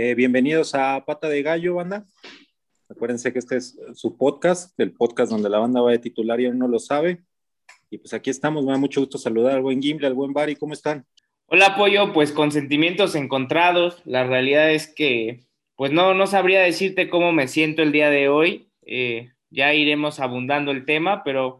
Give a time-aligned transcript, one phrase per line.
[0.00, 2.06] Eh, bienvenidos a Pata de Gallo, banda.
[2.88, 6.46] Acuérdense que este es su podcast, el podcast donde la banda va de titular y
[6.46, 7.24] aún no lo sabe.
[7.90, 10.54] Y pues aquí estamos, me da mucho gusto saludar al buen Gimble, al buen Bari,
[10.54, 11.04] ¿cómo están?
[11.46, 14.00] Hola, Pollo, pues con sentimientos encontrados.
[14.04, 15.40] La realidad es que,
[15.74, 18.70] pues no, no sabría decirte cómo me siento el día de hoy.
[18.82, 21.58] Eh, ya iremos abundando el tema, pero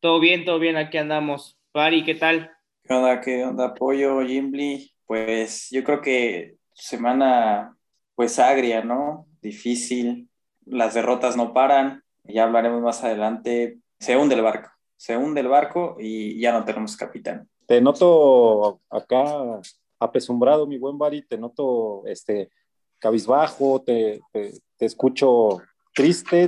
[0.00, 1.56] todo bien, todo bien, aquí andamos.
[1.72, 2.50] Bari, ¿qué tal?
[2.82, 4.90] ¿Qué onda, qué onda, Pollo, Gimble?
[5.06, 7.75] Pues yo creo que semana,
[8.16, 9.28] pues agria, ¿no?
[9.40, 10.28] Difícil,
[10.64, 13.78] las derrotas no paran, ya hablaremos más adelante.
[14.00, 17.48] Se hunde el barco, se hunde el barco y ya no tenemos capitán.
[17.66, 19.60] Te noto acá
[20.00, 22.50] apesumbrado, mi buen Bari, te noto este,
[22.98, 24.52] cabizbajo, te, te,
[24.84, 25.60] escucho
[25.94, 26.46] triste,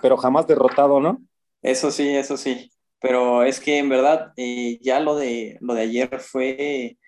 [0.00, 1.20] pero jamás derrotado, ¿no?
[1.62, 2.70] Eso sí, eso sí.
[3.00, 6.98] Pero es que en verdad eh, ya lo de, lo de ayer fue,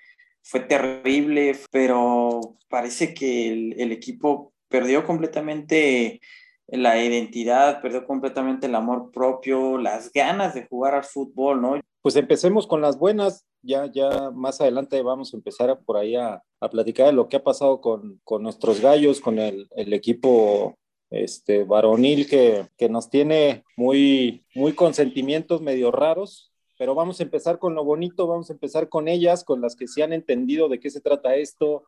[0.47, 6.20] fue terrible, pero parece que el, equipo perdió completamente
[6.69, 11.80] la identidad, perdió completamente el amor propio, las ganas de jugar al fútbol, ¿no?
[12.00, 16.41] Pues empecemos con las buenas, ya, ya más adelante vamos a empezar por ahí a,
[16.60, 20.77] a platicar de lo que ha pasado con, con nuestros gallos, con el, el equipo
[21.10, 27.22] este, varonil que, que, nos tiene muy, muy con sentimientos medio raros, pero vamos a
[27.22, 30.69] empezar con lo bonito, vamos a empezar con ellas, con las que sí han entendido
[30.69, 31.84] de qué se trata esto,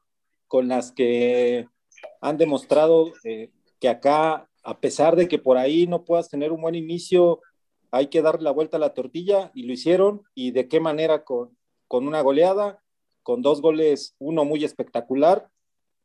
[0.47, 1.69] con las que
[2.20, 3.50] han demostrado eh,
[3.81, 7.41] que acá, a pesar de que por ahí no puedas tener un buen inicio,
[7.91, 10.22] hay que darle la vuelta a la tortilla y lo hicieron.
[10.34, 11.25] ¿Y de qué manera?
[11.25, 12.83] Con, con una goleada,
[13.22, 15.48] con dos goles, uno muy espectacular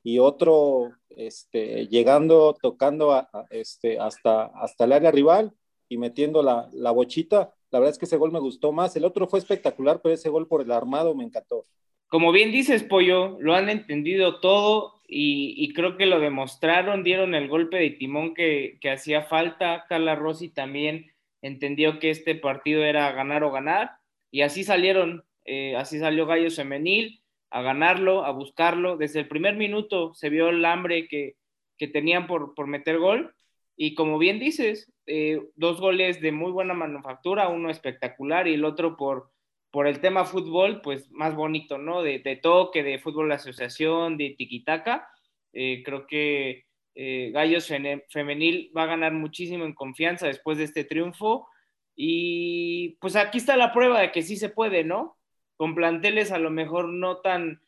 [0.03, 5.53] y otro este, llegando, tocando este, hasta, hasta el área rival
[5.89, 7.53] y metiendo la, la bochita.
[7.73, 8.95] La verdad es que ese gol me gustó más.
[8.95, 11.66] El otro fue espectacular, pero ese gol por el armado me encantó.
[12.07, 17.47] Como bien dices, Pollo, lo han entendido todo y, creo que lo demostraron, dieron el
[17.47, 19.85] golpe de timón que, que hacía falta.
[19.89, 21.07] Carla Rossi también
[21.41, 23.94] entendió que este partido era ganar o ganar
[24.29, 28.97] y así salieron, eh, así salió Gallos Femenil a ganarlo, a buscarlo.
[28.97, 31.38] Desde el primer minuto se vio el hambre que,
[31.79, 33.34] que tenían por, por, meter gol
[33.75, 38.66] y como bien dices, eh, dos goles de muy buena manufactura, uno espectacular y el
[38.66, 39.31] otro por,
[39.72, 42.02] por el tema fútbol, pues más bonito, ¿no?
[42.03, 45.09] De, de toque, de fútbol de asociación, de tiquitaca.
[45.52, 46.66] Eh, creo que
[46.96, 47.72] eh, Gallos
[48.09, 51.47] Femenil va a ganar muchísimo en confianza después de este triunfo.
[51.96, 55.18] Y pues aquí está la prueba de que sí se puede, ¿no?
[55.58, 57.62] Con planteles a lo mejor no tan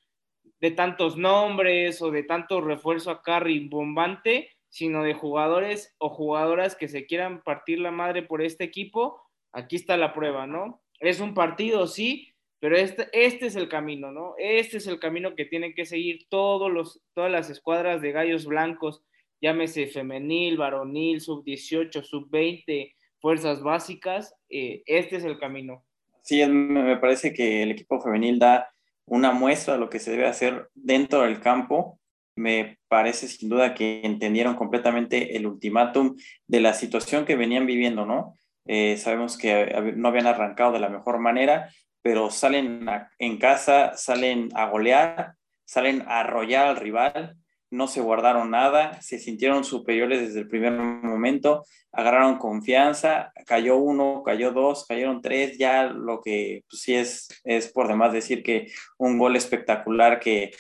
[0.60, 6.90] de tantos nombres o de tanto refuerzo acá rimbombante, sino de jugadores o jugadoras que
[6.90, 9.22] se quieran partir la madre por este equipo.
[9.54, 10.82] Aquí está la prueba, ¿no?
[11.00, 14.34] Es un partido, sí, pero este, este es el camino, ¿no?
[14.38, 18.46] Este es el camino que tienen que seguir todos los, todas las escuadras de gallos
[18.46, 19.02] blancos,
[19.40, 25.86] llámese femenil, varonil, sub-18, sub-20, fuerzas básicas, eh, este es el camino.
[26.22, 28.70] Sí, me parece que el equipo femenil da
[29.06, 31.98] una muestra de lo que se debe hacer dentro del campo.
[32.36, 36.16] Me parece sin duda que entendieron completamente el ultimátum
[36.48, 38.38] de la situación que venían viviendo, ¿no?
[38.66, 41.70] Eh, sabemos que no habían arrancado de la mejor manera,
[42.02, 42.88] pero salen
[43.20, 45.34] en casa, salen a golear,
[45.66, 47.38] salen a arrollar al rival,
[47.72, 54.24] no se guardaron nada, se sintieron superiores desde el primer momento, agarraron confianza, cayó uno,
[54.24, 58.68] cayó dos, cayeron tres, ya lo que pues, sí es, es por demás decir que
[58.98, 60.52] un gol espectacular que,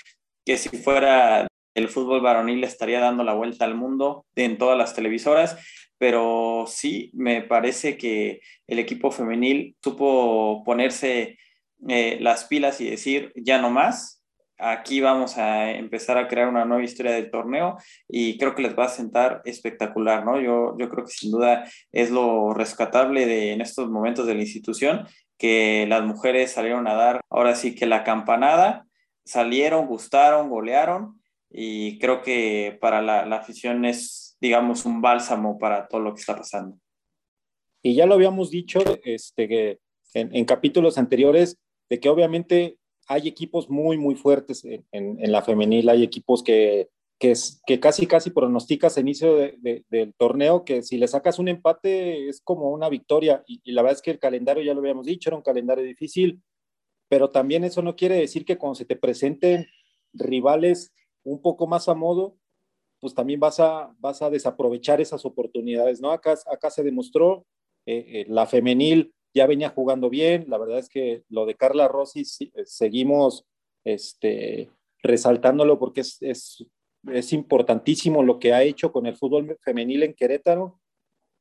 [0.45, 4.95] que si fuera el fútbol varonil estaría dando la vuelta al mundo en todas las
[4.95, 5.57] televisoras,
[5.97, 11.37] pero sí me parece que el equipo femenil supo ponerse
[11.87, 14.23] eh, las pilas y decir ya no más.
[14.57, 18.77] Aquí vamos a empezar a crear una nueva historia del torneo y creo que les
[18.77, 20.39] va a sentar espectacular, ¿no?
[20.39, 24.41] Yo, yo creo que sin duda es lo rescatable de, en estos momentos de la
[24.41, 25.07] institución,
[25.37, 28.87] que las mujeres salieron a dar ahora sí que la campanada,
[29.25, 31.19] salieron, gustaron, golearon
[31.57, 36.19] y creo que para la, la afición es digamos, un bálsamo para todo lo que
[36.19, 36.77] está pasando.
[37.81, 39.79] Y ya lo habíamos dicho este, que
[40.13, 41.57] en, en, capítulos anteriores,
[41.89, 46.41] de que obviamente hay equipos muy, muy fuertes en, en, en la femenil, hay equipos
[46.43, 50.97] que, que, es, que casi, casi pronosticas a inicio de, de, del torneo, que si
[50.97, 54.19] le sacas un empate es como una victoria, y, y la verdad es que el
[54.19, 56.41] calendario, ya lo habíamos dicho, era un calendario difícil,
[57.07, 59.67] pero también eso no quiere decir que cuando se te presenten
[60.11, 60.91] rivales
[61.25, 62.37] un poco más a modo,
[63.01, 66.11] pues también vas a, vas a desaprovechar esas oportunidades, ¿no?
[66.11, 67.45] Acá, acá se demostró,
[67.85, 71.87] eh, eh, la femenil ya venía jugando bien, la verdad es que lo de Carla
[71.87, 73.45] Rossi eh, seguimos
[73.83, 74.71] este,
[75.03, 76.65] resaltándolo porque es, es,
[77.11, 80.79] es importantísimo lo que ha hecho con el fútbol femenil en Querétaro.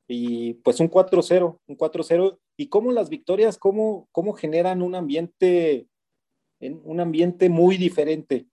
[0.07, 2.37] Y pues un 4-0, un 4-0.
[2.57, 5.87] Y cómo las victorias, cómo, cómo generan un ambiente,
[6.59, 8.45] un ambiente muy diferente.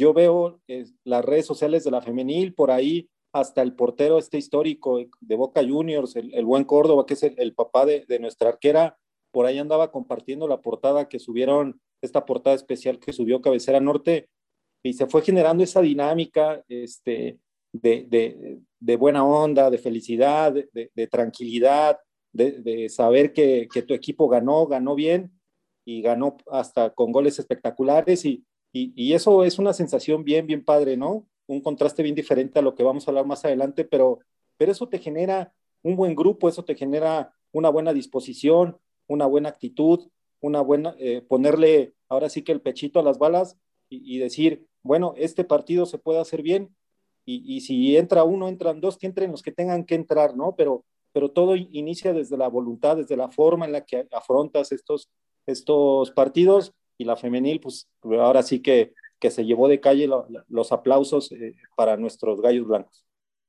[0.00, 4.38] Yo veo eh, las redes sociales de la femenil, por ahí hasta el portero este
[4.38, 8.96] histórico de Boca Juniors, el, buen Córdoba, que es el, papá de, nuestra arquera,
[9.30, 14.30] por ahí andaba compartiendo la portada que subieron, esta portada especial que subió Cabecera Norte,
[14.82, 17.38] y se fue generando esa dinámica este,
[17.70, 21.98] de, de, buena onda, de felicidad, de, tranquilidad,
[22.32, 25.30] de, saber que, que, tu equipo ganó, ganó bien
[25.84, 30.64] y ganó hasta con goles espectaculares y, y, y, eso es una sensación bien, bien
[30.64, 31.26] padre, ¿no?
[31.46, 34.20] Un contraste bien diferente a lo que vamos a hablar más adelante, pero,
[34.56, 35.52] pero eso te genera
[35.82, 38.78] un buen grupo, eso te genera una buena disposición,
[39.08, 40.08] una buena actitud,
[40.40, 43.56] una buena, eh, ponerle ahora sí que el pechito a las balas
[43.88, 46.74] y, y decir, bueno, este partido se puede hacer bien
[47.24, 50.56] y, si entra uno, entran dos, que entren los que tengan que entrar, ¿no?
[50.56, 55.08] Pero, pero todo inicia desde la voluntad, desde la forma en la que afrontas estos,
[55.46, 60.06] estos partidos y la femenil, pues ahora sí que, que se llevó de calle
[60.48, 63.06] los aplausos eh, para nuestros gallos blancos.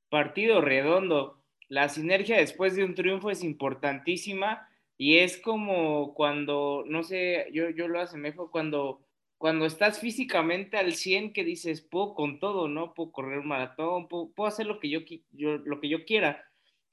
[0.09, 1.43] Partido redondo.
[1.67, 7.69] La sinergia después de un triunfo es importantísima y es como cuando, no sé, yo,
[7.69, 9.01] yo lo asemejo cuando
[9.37, 12.93] cuando estás físicamente al 100 que dices, puedo con todo, ¿no?
[12.93, 14.99] Puedo correr un maratón, puedo, hacer lo que yo,
[15.31, 16.45] lo que yo quiera.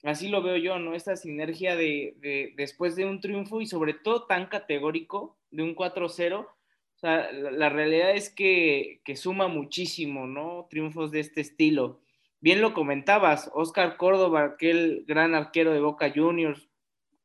[0.04, 0.94] Así lo veo yo, ¿no?
[0.94, 6.40] Esta sinergia de, después de un triunfo y sobre todo tan categórico, de un 4-0.
[6.40, 6.48] O
[6.94, 10.66] sea, la, realidad es que, que, suma muchísimo, ¿no?
[10.70, 12.00] Triunfos de este estilo.
[12.40, 16.68] Bien lo comentabas, Oscar Córdoba, aquel gran arquero de Boca Juniors,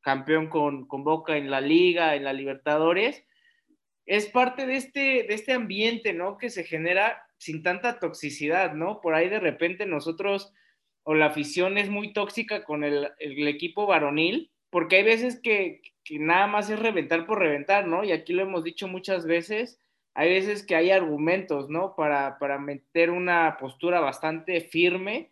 [0.00, 3.24] campeón con, con Boca en la Liga, en la Libertadores
[4.06, 6.36] es parte de este, de este ambiente, ¿no?
[6.36, 9.00] Que se genera sin tanta toxicidad, ¿no?
[9.00, 10.52] Por ahí de repente nosotros
[11.04, 16.46] o la afición es muy tóxica con el, equipo varonil, porque hay veces que, nada
[16.46, 18.04] más es reventar por reventar, ¿no?
[18.04, 19.80] Y aquí lo hemos dicho muchas veces,
[20.14, 21.94] hay veces que hay argumentos, ¿no?
[21.96, 25.30] Para, para meter una postura bastante firme,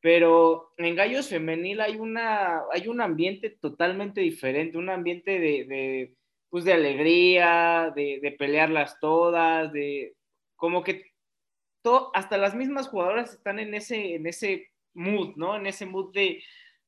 [0.00, 6.14] pero en Gallos Femenil hay, una, hay un ambiente totalmente diferente, un ambiente de
[6.50, 10.14] pues de alegría, de, de pelearlas todas, de
[10.56, 11.12] como que
[11.82, 15.56] todo, hasta las mismas jugadoras están en ese, en ese mood, ¿no?
[15.56, 16.42] En ese mood de,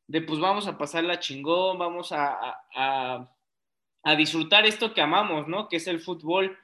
[0.07, 5.69] de pues vamos a pasarla chingón, vamos a, a, disfrutar esto que amamos, ¿no?
[5.69, 6.59] Que es el fútbol.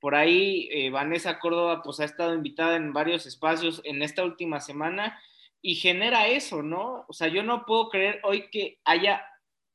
[0.00, 4.60] Por ahí eh, Vanessa Córdoba pues ha estado invitada en varios espacios en esta última
[4.60, 5.18] semana
[5.60, 7.04] y genera eso, ¿no?
[7.08, 9.24] O sea, yo no puedo creer hoy que haya,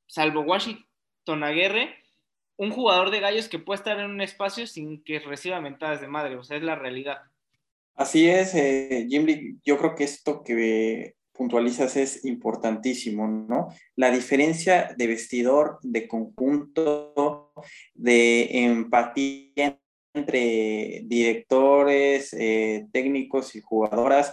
[0.08, 1.96] salvo Washington Aguirre,
[2.58, 6.08] un jugador de gallos que puede estar en un espacio sin que reciba mentadas de
[6.08, 7.29] madre, o sea, es la realidad.
[8.00, 9.28] Así es, eh, Jim
[9.66, 13.68] yo creo que esto que puntualizas es importantísimo, ¿no?
[13.98, 17.52] La diferencia de vestidor, de conjunto,
[17.94, 19.78] de empatía
[20.14, 24.32] entre directores, eh, técnicos y jugadoras,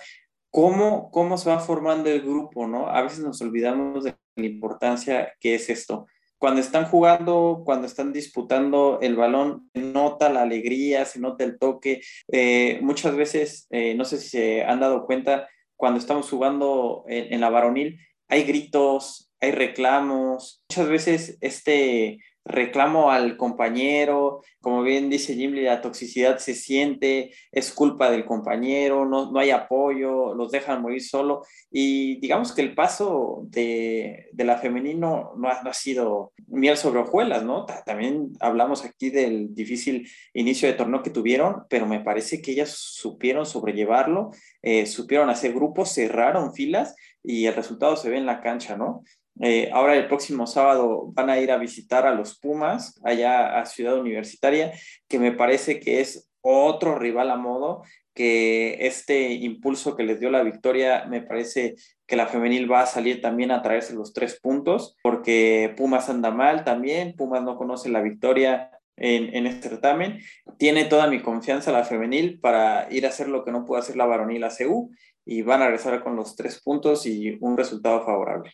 [0.48, 2.88] ¿cómo, cómo se va formando el grupo, ¿no?
[2.88, 6.06] A veces nos olvidamos de la importancia que es esto
[6.38, 11.58] cuando están jugando, cuando están disputando el balón, se nota la alegría, se nota el
[11.58, 12.02] toque.
[12.30, 17.40] Eh, muchas veces, eh, no sé si se han dado cuenta, cuando estamos jugando en,
[17.40, 20.62] la varonil, hay gritos, hay reclamos.
[20.70, 27.72] Muchas veces este reclamo al compañero, como bien dice Jim, la toxicidad se siente, es
[27.72, 31.42] culpa del compañero, no, no hay apoyo, los dejan morir solo.
[31.70, 37.00] Y digamos que el paso de, de la femenino no ha, no sido miel sobre
[37.00, 37.66] hojuelas, ¿no?
[37.84, 42.70] También hablamos aquí del difícil inicio de torneo que tuvieron, pero me parece que ellas
[42.70, 44.30] supieron sobrellevarlo,
[44.62, 49.02] eh, supieron hacer grupos, cerraron filas y el resultado se ve en la cancha, ¿no?
[49.40, 53.66] Eh, ahora el próximo sábado van a ir a visitar a los Pumas allá a
[53.66, 54.72] Ciudad Universitaria,
[55.08, 57.82] que me parece que es otro rival a modo,
[58.14, 61.74] que este impulso que les dio la victoria, me parece
[62.06, 66.30] que la femenil va a salir también a traerse los tres puntos, porque Pumas anda
[66.30, 70.20] mal también, Pumas no conoce la victoria en, en, este certamen.
[70.56, 73.96] Tiene toda mi confianza la femenil para ir a hacer lo que no pudo hacer
[73.96, 74.90] la varonil a CU
[75.26, 78.52] y van a regresar con los tres puntos y un resultado favorable.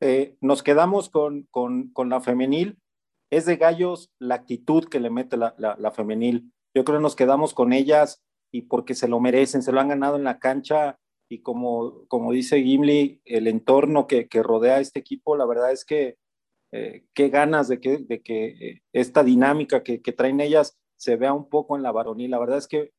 [0.00, 2.78] Eh, nos quedamos con, con, con, la femenil.
[3.30, 6.52] Es de gallos la actitud que le mete la, la, femenil.
[6.74, 8.22] Yo creo que nos quedamos con ellas
[8.52, 10.98] y porque se lo merecen, se lo han ganado en la cancha
[11.28, 15.72] y como, como dice Gimli, el entorno que, que rodea a este equipo, la verdad
[15.72, 16.18] es que
[16.72, 21.16] eh, qué ganas de que, de que eh, esta dinámica que, que, traen ellas se
[21.16, 22.30] vea un poco en la varonil.
[22.30, 22.92] La verdad es que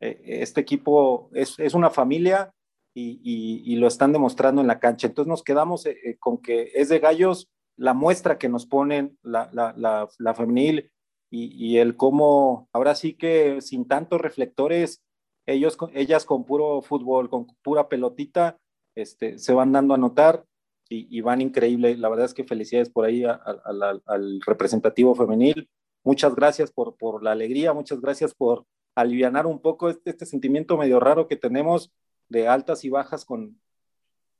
[0.00, 2.52] este equipo es, es una familia
[2.94, 5.06] y, y, lo están demostrando en la cancha.
[5.06, 9.48] Entonces nos quedamos eh, con que es de gallos la muestra que nos ponen la,
[9.52, 10.90] la, la, la femenil
[11.30, 15.02] y, y, el cómo, ahora sí que sin tantos reflectores,
[15.46, 18.58] ellos, ellas con puro fútbol, con pura pelotita,
[18.94, 20.44] este, se van dando a notar
[20.90, 21.96] y, y van increíble.
[21.96, 25.70] La verdad es que felicidades por ahí a, a, al representativo femenil.
[26.04, 30.76] Muchas gracias por, por la alegría, muchas gracias por aliviar un poco este, este sentimiento
[30.76, 31.90] medio raro que tenemos
[32.32, 33.60] de altas y bajas con,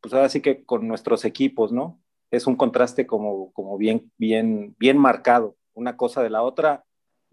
[0.01, 2.01] pues ahora sí que con nuestros equipos, ¿no?
[2.31, 6.85] Es un contraste como, como bien, bien, bien marcado, una cosa de la otra,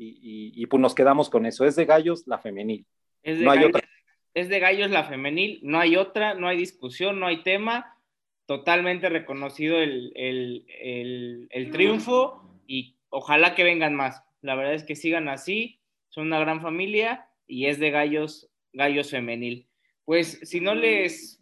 [0.01, 1.65] y, y, pues nos quedamos con eso.
[1.65, 2.85] Es de gallos la femenil.
[3.21, 3.89] Es de, no gallos, hay otra.
[4.33, 7.97] es de gallos la femenil, no hay otra, no hay discusión, no hay tema.
[8.45, 14.23] Totalmente reconocido el, el, el, el triunfo y ojalá que vengan más.
[14.41, 19.11] La verdad es que sigan así, son una gran familia y es de gallos, gallos
[19.11, 19.68] femenil.
[20.09, 21.39] Pues si no les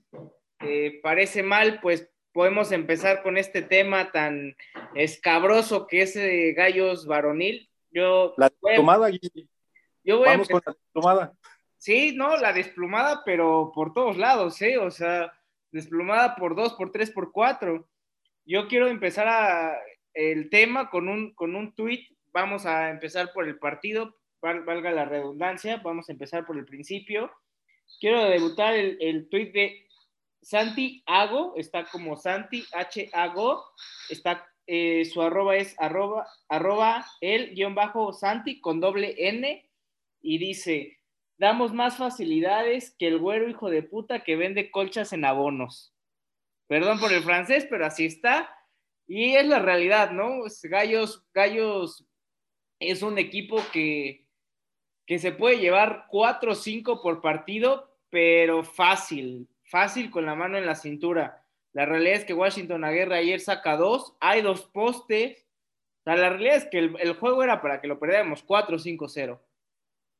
[0.59, 4.57] eh, parece mal, pues podemos empezar con este tema tan
[4.93, 7.69] escabroso que es de gallos varonil.
[7.91, 9.09] Yo la desplumada,
[10.03, 11.33] yo voy Vamos con la desplumada.
[11.77, 14.77] Sí, no, la desplumada, pero por todos lados, ¿eh?
[14.77, 15.31] O sea,
[15.71, 17.87] desplumada por dos, por tres, por cuatro.
[18.43, 19.77] Yo quiero empezar a,
[20.13, 22.05] el tema con un, con un tuit.
[22.33, 27.31] Vamos a empezar por el partido, valga la redundancia, vamos a empezar por el principio.
[27.99, 29.87] Quiero debutar el, el tuit de
[30.41, 33.63] Santi Hago, está como Santi H Hago,
[34.09, 39.69] está eh, su arroba es arroba, arroba el guion bajo Santi con doble N
[40.21, 40.97] y dice,
[41.37, 45.93] damos más facilidades que el güero hijo de puta que vende colchas en abonos.
[46.67, 48.53] Perdón por el francés, pero así está.
[49.07, 50.41] Y es la realidad, ¿no?
[50.63, 52.05] Gallos, Gallos
[52.79, 54.26] es un equipo que,
[55.07, 60.57] que se puede llevar cuatro o cinco por partido, pero fácil, fácil con la mano
[60.57, 61.43] en la cintura.
[61.71, 65.45] La realidad es que Washington Aguirre ayer saca dos, hay dos postes.
[66.01, 69.39] O sea, la realidad es que el, juego era para que lo perdiéramos 4-5-0.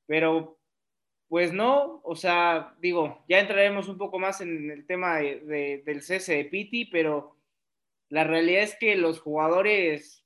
[0.05, 0.57] Pero,
[1.27, 5.83] pues no, o sea, digo, ya entraremos un poco más en el tema de, de,
[5.85, 7.35] del cese de Piti, pero
[8.07, 10.23] la realidad es que los jugadores,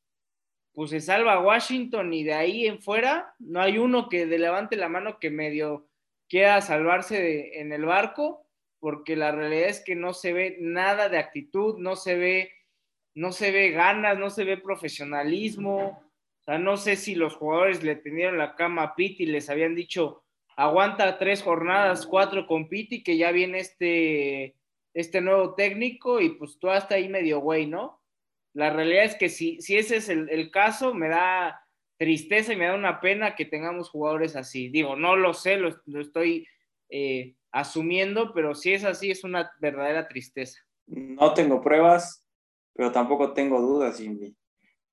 [0.74, 4.75] pues se salva Washington y de ahí en fuera no hay uno que de levante
[4.75, 5.88] la mano que medio
[6.32, 8.48] quiera salvarse de, en el barco,
[8.80, 12.51] porque la realidad es que no se ve nada de actitud, no se ve,
[13.13, 16.01] no se ve ganas, no se ve profesionalismo.
[16.40, 19.50] O sea, no sé si los jugadores le tendieron la cama a Piti y les
[19.50, 20.24] habían dicho,
[20.56, 24.56] aguanta tres jornadas, cuatro con Piti, que ya viene este,
[24.94, 28.00] este nuevo técnico y pues tú hasta ahí medio güey, ¿no?
[28.53, 31.62] La realidad es que si, si ese es el, caso, me da,
[31.98, 34.70] tristeza y me da una pena que tengamos jugadores así.
[34.70, 36.48] Digo, no lo sé, lo, estoy
[36.89, 40.60] eh, asumiendo, pero si es así, es una verdadera tristeza.
[40.88, 42.25] No tengo pruebas,
[42.74, 44.36] pero tampoco tengo dudas, Jimmy.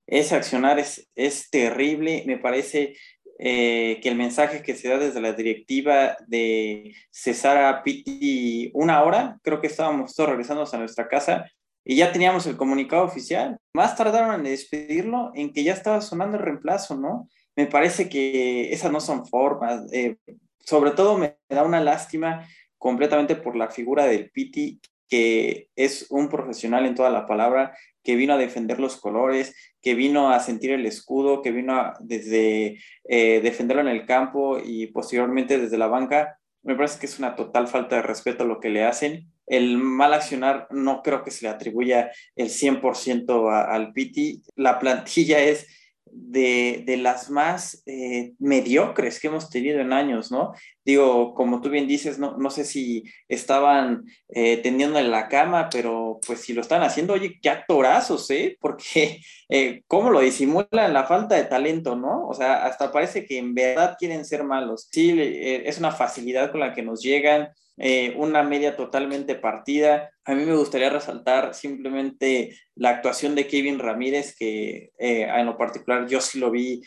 [0.06, 2.24] Ese accionar es, es terrible.
[2.26, 2.94] Me parece
[3.38, 9.02] eh, que el mensaje que se da desde la directiva de cesar a Piti una
[9.02, 11.50] hora, creo que estábamos todos regresando a nuestra casa,
[11.88, 13.56] y ya teníamos el comunicado oficial.
[13.72, 17.30] Más tardaron en despedirlo en que ya estaba sonando el reemplazo, ¿no?
[17.56, 19.90] Me parece que esas no son formas.
[19.90, 20.18] Eh,
[20.60, 24.78] sobre todo me da una lástima completamente por la figura del Piti,
[25.08, 29.94] que es un profesional en toda la palabra, que vino a defender los colores, que
[29.94, 34.88] vino a sentir el escudo, que vino a, desde eh, defenderlo en el campo y
[34.88, 36.38] posteriormente desde la banca.
[36.62, 39.78] Me parece que es una total falta de respeto a lo que le hacen el
[39.78, 44.42] mal accionar no creo que se le atribuya el 100% a, al Piti.
[44.56, 45.66] La plantilla es
[46.10, 50.52] de, de las más eh, mediocres que hemos tenido en años, ¿no?
[50.88, 56.18] Digo, como tú bien dices, no, no sé si estaban eh, en la cama, pero
[56.26, 58.56] pues si lo están haciendo, oye, qué actorazos, ¿eh?
[58.58, 62.26] Porque eh, cómo lo disimulan la falta de talento, ¿no?
[62.26, 64.88] O sea, hasta parece que en verdad quieren ser malos.
[64.90, 70.10] Sí, eh, es una facilidad con la que nos llegan eh, una media totalmente partida.
[70.24, 75.56] A mí me gustaría resaltar simplemente la actuación de Kevin Ramírez, que eh, en lo
[75.56, 76.82] particular yo sí lo vi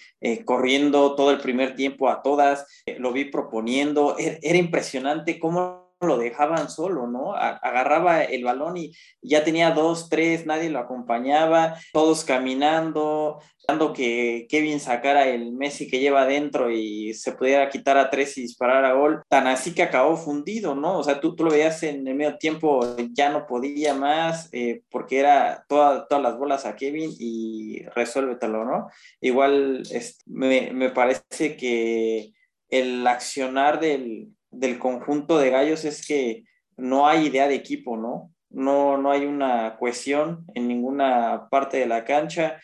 [0.45, 2.65] corriendo todo el primer tiempo a todas,
[2.97, 7.35] lo vi proponiendo, era, era impresionante cómo lo dejaban solo, ¿no?
[7.35, 14.47] Agarraba el balón y ya tenía dos, tres, nadie lo acompañaba, todos caminando, dando que
[14.49, 18.83] Kevin sacara el Messi que lleva adentro y se pudiera quitar a tres y disparar
[18.85, 20.97] a gol, tan así que acabó fundido, ¿no?
[20.97, 24.81] O sea, tú, tú lo veías en el medio tiempo, ya no podía más, eh,
[24.89, 28.89] porque era toda, todas las bolas a Kevin y resuélvetelo, ¿no?
[29.21, 32.33] Igual este, me, me parece que
[32.71, 36.43] el accionar del, del conjunto de gallos es que
[36.77, 38.33] no hay idea de equipo, ¿no?
[38.49, 42.59] No, no hay una cohesión en ninguna parte de la cancha,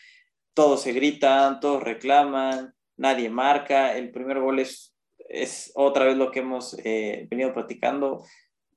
[0.52, 4.94] todos se gritan, todos reclaman, nadie marca, el primer gol es,
[5.28, 8.24] es otra vez lo que hemos eh, venido platicando,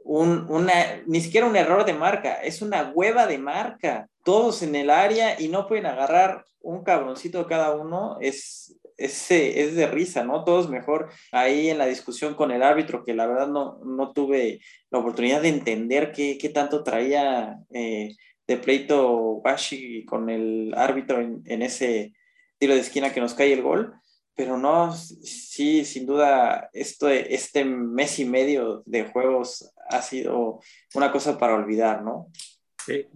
[0.03, 4.75] un, una, ni siquiera un error de marca, es una hueva de marca, todos en
[4.75, 10.23] el área y no pueden agarrar un cabroncito cada uno, es, es, es, de risa,
[10.23, 10.43] ¿no?
[10.43, 14.61] Todos mejor ahí en la discusión con el árbitro, que la verdad no, no tuve
[14.89, 18.15] la oportunidad de entender qué, qué tanto traía eh,
[18.47, 22.13] de pleito Washi con el árbitro en, en, ese
[22.57, 23.93] tiro de esquina que nos cae el gol.
[24.33, 30.61] Pero no, sí, sin duda, esto, este mes y medio de juegos ha sido
[30.95, 32.27] una cosa para olvidar, ¿no?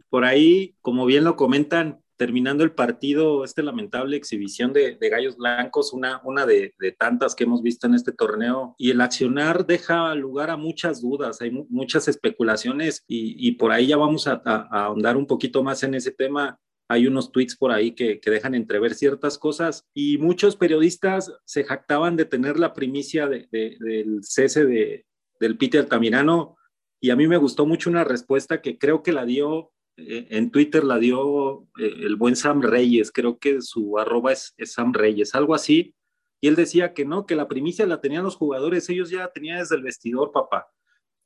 [0.10, 5.94] por ahí, como bien lo comentan, terminando el partido, esta lamentable exhibición de, Gallos Blancos,
[5.94, 10.58] una, de, tantas que hemos visto en este torneo, y el accionar deja lugar a
[10.58, 14.42] muchas dudas, hay muchas especulaciones y, por ahí ya vamos a,
[14.72, 16.60] ahondar un poquito más en ese tema.
[16.88, 22.16] Hay unos tweets por ahí que, dejan entrever ciertas cosas y muchos periodistas se jactaban
[22.16, 25.06] de tener la primicia del cese de,
[25.40, 26.58] del Peter Altamirano
[27.02, 30.84] y a mí me gustó mucho una respuesta que creo que la dio en Twitter
[30.84, 35.56] la dio eh, el buen Sam Reyes, creo que su arroba es, Sam Reyes, algo
[35.56, 35.96] así.
[36.42, 39.60] Y él decía que no, que la primicia la tenían los jugadores, ellos ya tenían
[39.60, 40.68] desde el vestidor, papá.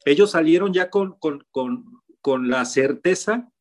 [0.06, 1.86] Ellos salieron ya con, con, con,
[2.22, 3.52] con la certeza,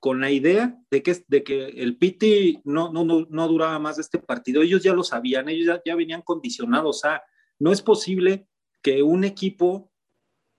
[0.00, 3.96] con la idea de que, de que el Piti no, no, no, no duraba más
[3.96, 4.62] de este partido.
[4.62, 7.22] Ellos ya lo sabían, ellos ya, ya venían condicionados a,
[7.58, 8.48] no es posible
[8.82, 9.92] que un equipo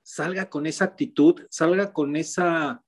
[0.03, 2.83] salga con esa actitud, salga con esa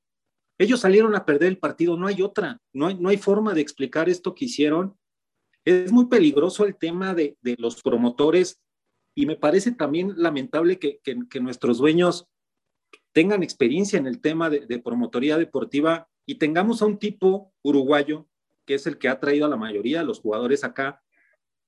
[0.57, 3.61] ellos salieron a perder el partido, no hay otra, no hay, no hay forma de
[3.61, 4.97] explicar esto que hicieron.
[5.65, 8.61] Es muy peligroso el tema de, los promotores
[9.15, 10.99] y me parece también lamentable que,
[11.41, 12.27] nuestros dueños
[13.13, 18.27] tengan experiencia en el tema de, promotoría deportiva y tengamos a un tipo uruguayo,
[18.65, 21.01] que es el que ha traído a la mayoría de los jugadores acá.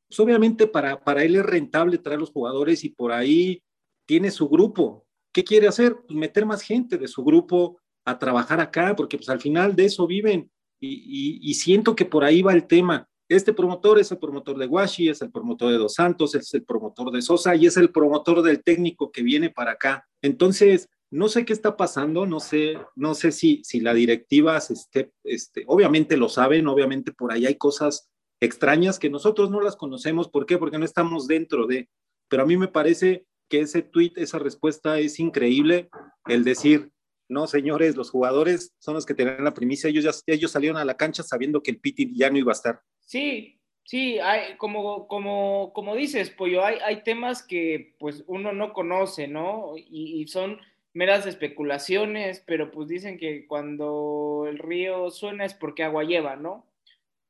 [0.07, 3.63] Pues obviamente para, para él es rentable traer los jugadores y por ahí
[4.05, 5.05] tiene su grupo.
[5.31, 5.95] ¿Qué quiere hacer?
[6.07, 9.85] Pues meter más gente de su grupo a trabajar acá, porque pues al final de
[9.85, 13.07] eso viven y, siento que por ahí va el tema.
[13.27, 16.63] Este promotor es el promotor de Washi, es el promotor de Dos Santos, es el
[16.63, 20.07] promotor de Sosa y es el promotor del técnico que viene para acá.
[20.21, 24.73] Entonces, no sé qué está pasando, no sé, no sé si, si la directiva se
[24.73, 29.75] esté, este, obviamente lo saben, obviamente por ahí hay cosas extrañas que nosotros no las
[29.75, 30.29] conocemos.
[30.29, 30.57] ¿Por qué?
[30.57, 31.89] Porque no estamos dentro de,
[32.27, 35.89] pero a mí me parece que ese tweet, esa respuesta es increíble,
[36.27, 36.91] el decir,
[37.27, 39.89] no, señores, los jugadores son los que tienen la primicia.
[39.89, 42.53] Ellos, ya, ellos salieron a la cancha sabiendo que el Piti ya no iba a
[42.53, 42.81] estar.
[43.01, 44.19] Sí, sí,
[44.57, 49.73] como, como, como dices, Pollo, hay, hay temas que pues uno no conoce, ¿no?
[49.75, 50.59] Y, son
[50.93, 56.67] meras especulaciones, pero pues dicen que cuando el río suena es porque agua lleva, ¿no?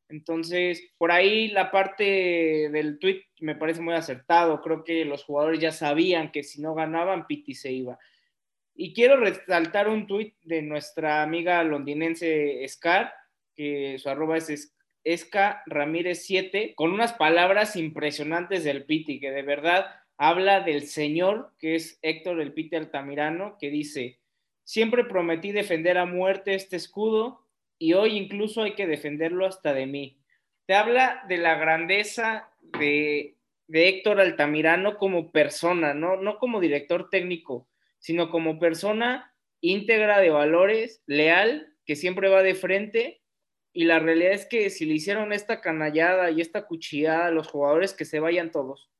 [0.07, 4.61] Entonces, por ahí la parte del tweet me parece muy acertado.
[4.61, 7.97] Creo que los jugadores ya sabían que si no ganaban, Piti se iba.
[8.75, 13.13] Y quiero resaltar un tuit de nuestra amiga londinense Scar,
[13.55, 19.43] que su arroba es Esca Ramírez 7, con unas palabras impresionantes del Piti, que de
[19.43, 19.85] verdad
[20.17, 24.19] habla del señor, que es Héctor el Piti Altamirano, que dice,
[24.65, 27.45] siempre prometí defender a muerte este escudo
[27.77, 30.19] y hoy incluso hay que defenderlo hasta de mí.
[30.65, 36.17] Te habla de la grandeza de, de Héctor Altamirano como persona, ¿no?
[36.17, 37.69] no como director técnico,
[38.05, 43.23] sino como persona íntegra de valores, leal, que siempre va de frente.
[43.73, 47.47] Y la realidad es que si le hicieron esta canallada y esta cuchillada a los
[47.47, 48.91] jugadores, que se vayan todos,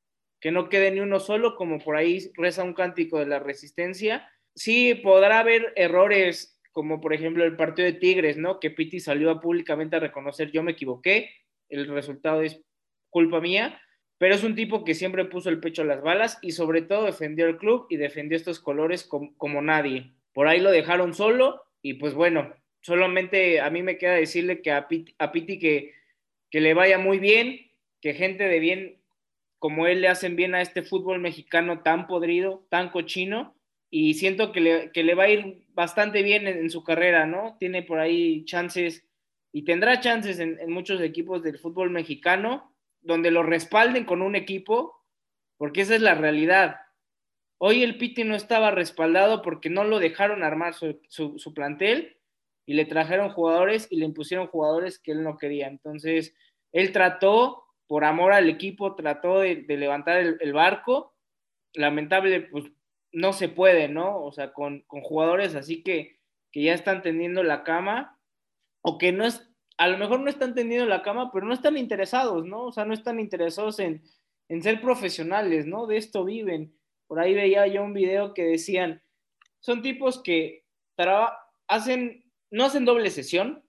[0.42, 4.28] que no quede ni uno solo, como por ahí reza un cántico de la resistencia.
[4.56, 8.60] Sí, podrá haber errores, como por ejemplo el partido de Tigres, ¿no?
[8.60, 11.30] Que Piti salió públicamente a reconocer, yo me equivoqué,
[11.70, 12.60] el resultado es
[13.12, 13.80] culpa mía,
[14.26, 17.06] pero es un tipo que siempre puso el pecho a las balas y sobre todo
[17.06, 20.14] defendió el club y defendió estos colores como, nadie.
[20.34, 24.72] Por ahí lo dejaron solo y pues bueno, solamente a mí me queda decirle que
[24.72, 25.94] a Piti, que,
[26.50, 27.70] que le vaya muy bien,
[28.02, 28.98] que gente de bien
[29.60, 33.56] como él le hacen bien a este fútbol mexicano tan podrido, tan cochino,
[33.92, 37.58] y siento que le, va a ir bastante bien en, su carrera, ¿no?
[37.60, 39.06] Tiene por ahí chances
[39.52, 42.72] y tendrá chances en muchos equipos del fútbol mexicano
[43.06, 45.02] donde lo respalden con un equipo,
[45.58, 46.78] porque esa es la realidad.
[47.58, 52.18] Hoy el Piti no estaba respaldado porque no lo dejaron armar su, plantel
[52.66, 55.68] y le trajeron jugadores y le impusieron jugadores que él no quería.
[55.68, 56.36] Entonces,
[56.74, 61.16] él trató, por amor al equipo, trató de, levantar el, barco.
[61.74, 62.66] Lamentable, pues
[63.12, 64.22] no se puede, ¿no?
[64.22, 66.20] O sea, con, con jugadores así que,
[66.52, 68.20] que ya están tendiendo la cama
[68.82, 71.78] o que no es, a lo mejor no están tendiendo la cama, pero no están
[71.78, 72.66] interesados, ¿no?
[72.66, 74.02] O sea, no están interesados en,
[74.50, 75.88] en ser profesionales, ¿no?
[75.88, 76.74] De esto viven.
[77.08, 79.02] Por ahí veía yo un video que decían,
[79.60, 80.64] son tipos que
[81.68, 83.64] hacen, no hacen doble sesión,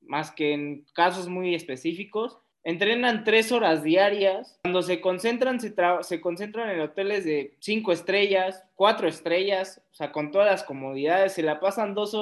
[0.00, 4.58] más que en casos muy específicos, entrenan tres horas diarias.
[4.62, 10.12] Cuando se concentran, se, se, concentran en hoteles de cinco estrellas, cuatro estrellas, o sea,
[10.12, 11.32] con todas las comodidades.
[11.32, 12.16] Se la pasan dos,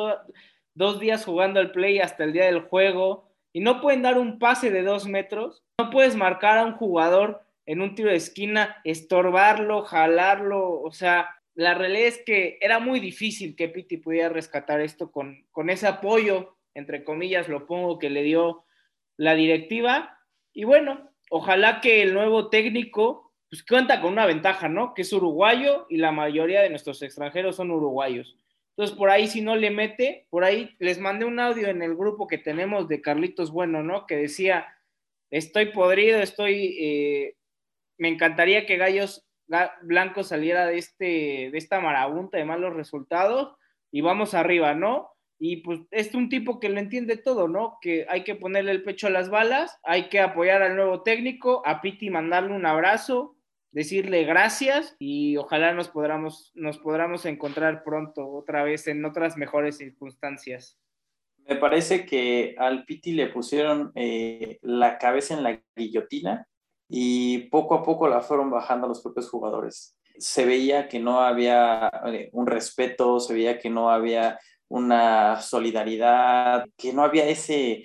[0.77, 4.39] dos días jugando al play hasta el día del juego y no pueden dar un
[4.39, 5.65] pase de dos metros.
[5.81, 11.31] No puedes marcar a un jugador en un tiro de esquina, estorbarlo, jalarlo, o sea,
[11.55, 15.87] la realidad es que era muy difícil que Piti pudiera rescatar esto con, con ese
[15.87, 18.65] apoyo, entre comillas, lo pongo, que le dio
[19.17, 20.21] la directiva.
[20.53, 24.93] Y bueno, ojalá que el nuevo técnico pues cuenta con una ventaja, ¿no?
[24.93, 28.37] Que es uruguayo y la mayoría de nuestros extranjeros son uruguayos.
[28.77, 31.97] Entonces, por ahí, si no le mete, por ahí les mandé un audio en el
[31.97, 34.07] grupo que tenemos de Carlitos Bueno, ¿no?
[34.07, 34.67] Que decía,
[35.31, 37.37] estoy podrido, estoy, eh,
[37.99, 39.27] me encantaría que Gallos
[39.83, 43.57] Blanco saliera de, este, de esta marabunta de malos resultados
[43.91, 45.11] y vamos arriba, ¿no?
[45.39, 47.79] Y pues es un tipo que lo entiende todo, ¿no?
[47.81, 51.63] Que hay que ponerle el pecho a las balas, hay que apoyar al nuevo técnico,
[51.65, 53.36] a Piti mandarle un abrazo,
[53.77, 59.77] decirle gracias y ojalá nos podamos, nos podamos encontrar pronto otra vez en otras mejores
[59.77, 60.79] circunstancias.
[61.47, 66.49] Me parece que al Piti le pusieron eh, la cabeza en la guillotina
[66.89, 69.99] y poco a poco la fueron bajando los propios jugadores.
[70.17, 76.65] Se veía que no había eh, un respeto, se veía que no había una solidaridad,
[76.79, 77.85] que no había ese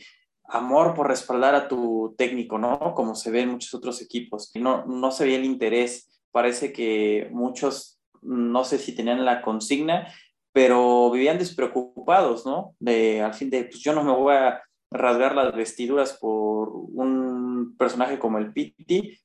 [0.51, 2.93] amor por respaldar a tu técnico, ¿no?
[2.93, 4.51] Como se ve en muchos otros equipos.
[4.55, 6.21] No, no se veía el interés.
[6.31, 10.07] Parece que muchos, no sé si tenían la consigna,
[10.51, 12.75] pero vivían despreocupados, ¿no?
[12.79, 14.61] De, al fin de, pues yo no me voy a
[14.91, 19.17] rasgar las vestiduras por un personaje como el Piti.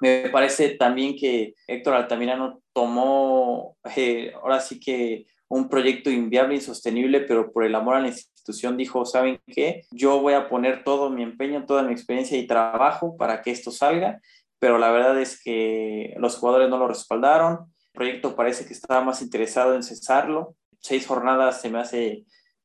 [0.00, 7.20] Me parece también que Héctor Altamirano tomó, eh, ahora sí que un proyecto inviable, insostenible,
[7.20, 9.84] pero por el amor a la institución dijo, ¿saben qué?
[9.90, 13.70] Yo voy a poner todo mi empeño, toda mi experiencia y trabajo para que esto
[13.70, 14.20] salga,
[14.58, 19.02] pero la verdad es que los jugadores no lo respaldaron, el proyecto parece que estaba
[19.02, 22.24] más interesado en cesarlo, seis jornadas se me hace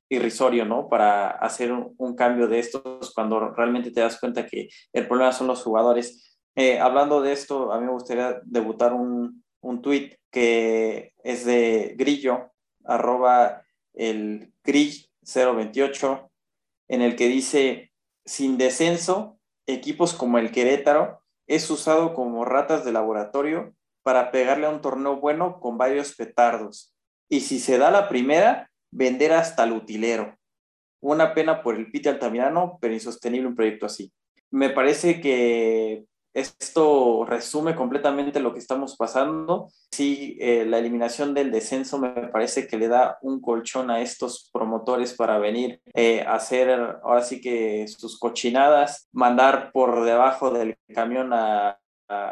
[0.10, 0.90] irrisorio, ¿no?
[0.90, 5.48] Para hacer un, cambio de estos cuando realmente te das cuenta que el problema son
[5.48, 6.38] los jugadores.
[6.56, 11.96] Eh, hablando de esto, a mí me gustaría debutar un, un tweet que es de
[11.98, 12.51] Grillo,
[12.86, 13.64] arroba
[13.94, 16.32] el grill 028,
[16.90, 17.92] en el que dice,
[18.26, 24.70] sin descenso, equipos como el Querétaro es usado como ratas de laboratorio para pegarle a
[24.70, 26.94] un torneo bueno con varios petardos.
[27.30, 30.38] Y si se da la primera, vender hasta el utilero.
[31.02, 34.12] Una pena por el Pite Altamirano, pero insostenible un proyecto así.
[34.50, 39.70] Me parece que esto resume completamente lo que estamos pasando.
[39.92, 44.50] Sí, eh, la eliminación del descenso me parece que le da un colchón a estos
[44.54, 46.70] promotores para venir eh, a hacer
[47.04, 51.78] ahora sí que sus cochinadas, mandar por debajo del camión a,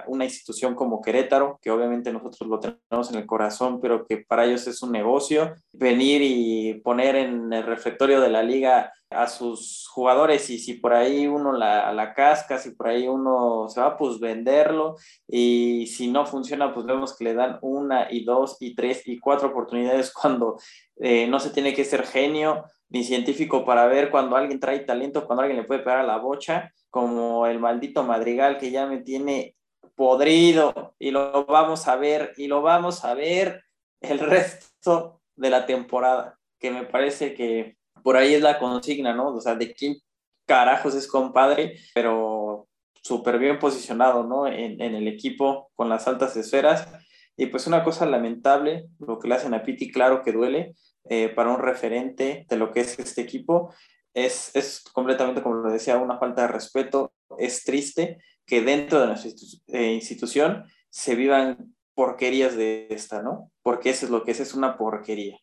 [0.07, 4.43] una institución como Querétaro, que obviamente nosotros lo tenemos en el corazón, pero que para
[4.43, 9.87] ellos es un negocio, venir y poner en el refectorio de la liga a sus
[9.87, 13.97] jugadores y si por ahí uno la, la casca, si por ahí uno se va,
[13.97, 14.97] pues venderlo.
[15.27, 19.17] Y si no funciona, pues vemos que le dan una y dos y tres y
[19.19, 20.57] cuatro oportunidades cuando
[20.97, 25.25] eh, no se tiene que ser genio ni científico para ver cuando alguien trae talento,
[25.25, 28.99] cuando alguien le puede pegar a la bocha, como el maldito Madrigal que ya me
[28.99, 29.55] tiene
[29.95, 30.95] podrido.
[30.99, 33.63] Y lo vamos a ver y lo vamos a ver
[34.01, 39.35] el resto de la temporada, que me parece que por ahí es la consigna, ¿no?
[39.35, 39.97] O sea, de quién
[40.45, 42.67] carajos es compadre, pero
[43.01, 44.47] súper bien posicionado, ¿no?
[44.47, 46.87] En, el equipo con las altas esferas.
[47.37, 50.75] Y pues una cosa lamentable, lo que le hacen a Piti, claro que duele,
[51.09, 53.73] eh, para un referente de lo que es este equipo,
[54.13, 59.07] es, es completamente, como lo decía, una falta de respeto, es triste, que dentro de
[59.07, 59.31] nuestra
[59.67, 63.51] eh, institución se vivan porquerías de esta, ¿no?
[63.61, 65.37] Porque eso es lo que es, es una porquería.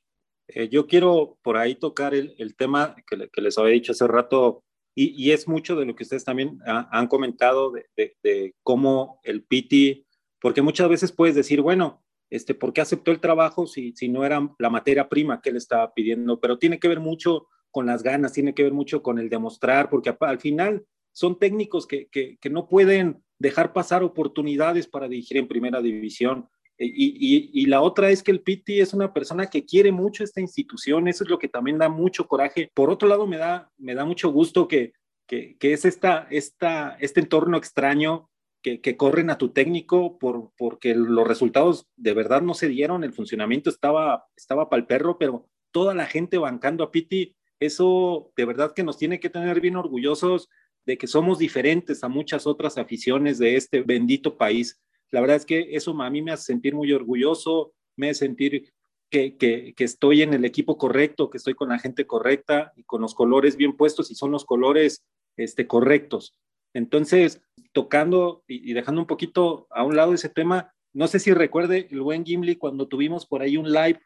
[0.49, 4.63] Eh, yo quiero por ahí tocar el, tema que, les había dicho hace rato,
[4.95, 10.07] y, es mucho de lo que ustedes también han comentado de, cómo el Piti,
[10.41, 14.25] porque muchas veces puedes decir, bueno, este, ¿por qué aceptó el trabajo si, si no
[14.25, 16.41] era la materia prima que él estaba pidiendo?
[16.41, 19.91] Pero tiene que ver mucho con las ganas, tiene que ver mucho con el demostrar,
[19.91, 25.49] porque al final son técnicos que, que, no pueden dejar pasar oportunidades para dirigir en
[25.49, 26.49] primera división.
[26.79, 31.09] Y, la otra es que el Piti es una persona que quiere mucho esta institución,
[31.09, 32.71] eso es lo que también da mucho coraje.
[32.75, 34.93] Por otro lado, me da, me da mucho gusto que,
[35.27, 38.31] que, es esta, esta, este entorno extraño
[38.63, 43.05] que, que, corren a tu técnico por, porque los resultados de verdad no se dieron,
[43.05, 48.33] el funcionamiento estaba, estaba para el perro, pero toda la gente bancando a Piti, eso
[48.37, 50.49] de verdad que nos tiene que tener bien orgullosos
[50.87, 54.81] de que somos diferentes a muchas otras aficiones de este bendito país.
[55.11, 58.73] La verdad es que eso a mí me hace sentir muy orgulloso, me hace sentir
[59.11, 63.15] que, estoy en el equipo correcto, que estoy con la gente correcta y con los
[63.15, 65.05] colores bien puestos y son los colores
[65.37, 66.35] este, correctos.
[66.75, 67.41] Entonces,
[67.73, 72.01] tocando y, dejando un poquito a un lado ese tema, no sé si recuerde el
[72.01, 74.01] buen Gimli cuando tuvimos por ahí un live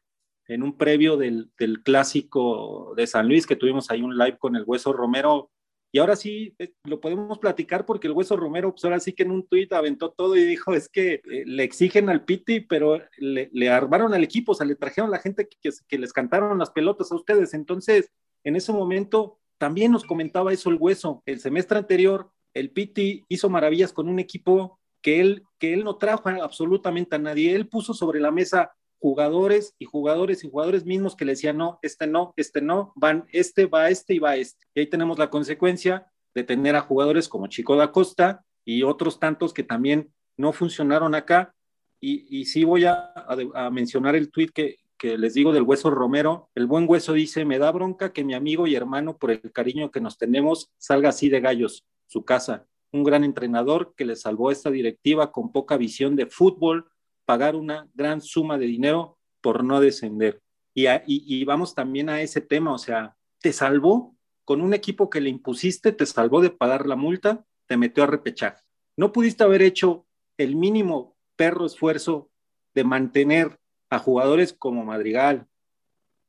[0.46, 1.50] en un previo del
[1.84, 5.50] clásico de San Luis, que tuvimos ahí un live con el Hueso Romero
[5.92, 9.24] y ahora sí eh, lo podemos platicar porque el Hueso Romero, pues ahora sí que
[9.24, 13.00] en un tuit aventó todo y dijo, es que eh, le exigen al Piti, pero
[13.18, 16.70] le, armaron al equipo, o sea, le trajeron la gente que, que, les cantaron las
[16.70, 17.54] pelotas a ustedes.
[17.54, 18.10] Entonces,
[18.44, 21.22] en ese momento también nos comentaba eso el Hueso.
[21.26, 25.96] El semestre anterior, el Piti hizo maravillas con un equipo que él, que él no
[25.96, 27.54] trajo absolutamente a nadie.
[27.54, 31.78] Él puso sobre la mesa jugadores y jugadores y jugadores mismos que le decían, no,
[31.82, 34.66] este no, este no, van, este va este y va este.
[34.74, 39.18] Y ahí tenemos la consecuencia de tener a jugadores como Chico da Costa y otros
[39.18, 41.54] tantos que también no funcionaron acá.
[41.98, 43.12] Y, y sí voy a,
[43.72, 46.50] mencionar el tuit que, que les digo del Hueso Romero.
[46.54, 49.90] El buen Hueso dice, me da bronca que mi amigo y hermano, por el cariño
[49.90, 52.66] que nos tenemos, salga así de gallos, su casa.
[52.92, 56.90] Un gran entrenador que le salvó esta directiva con poca visión de fútbol,
[57.30, 60.42] pagar una gran suma de dinero por no descender.
[60.74, 65.30] Y, vamos también a ese tema, o sea, te salvó con un equipo que le
[65.30, 68.60] impusiste, te salvó de pagar la multa, te metió a repechaje.
[68.96, 72.32] No pudiste haber hecho el mínimo perro esfuerzo
[72.74, 75.46] de mantener a jugadores como Madrigal,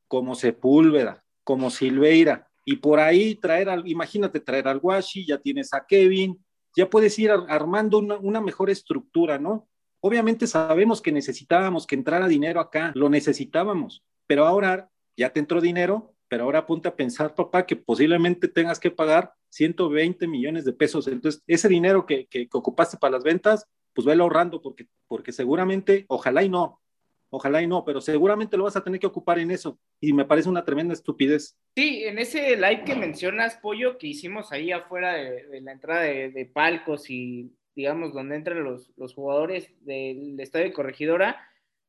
[0.08, 5.74] como Sepúlveda, como Silveira, y por ahí traer, al, imagínate traer al Washi, ya tienes
[5.74, 6.46] a Kevin,
[6.78, 9.68] ya puedes ir armando una mejor estructura, ¿no?
[10.02, 15.62] Obviamente sabemos que necesitábamos que entrara dinero acá, lo necesitábamos, pero ahora ya te entró
[15.62, 20.74] dinero, pero ahora apunta a pensar, papá, que posiblemente tengas que pagar 120 millones de
[20.74, 21.08] pesos.
[21.08, 26.06] Entonces, ese dinero que, que, ocupaste para las ventas, pues velo ahorrando, porque, porque seguramente,
[26.08, 26.82] ojalá y no,
[27.30, 29.78] ojalá y no, pero seguramente lo vas a tener que ocupar en eso.
[30.00, 31.58] Y me parece una tremenda estupidez.
[31.76, 36.32] Sí, en ese live que mencionas, Pollo, que hicimos ahí afuera de, la entrada de,
[36.32, 41.48] de, palcos y digamos, donde entran los, los jugadores del estadio de Corregidora,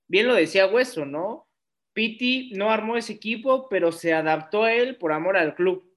[0.08, 1.48] bien lo decía Hueso, ¿no?
[1.92, 5.90] Piti no armó ese equipo, pero se adaptó a él por amor al club.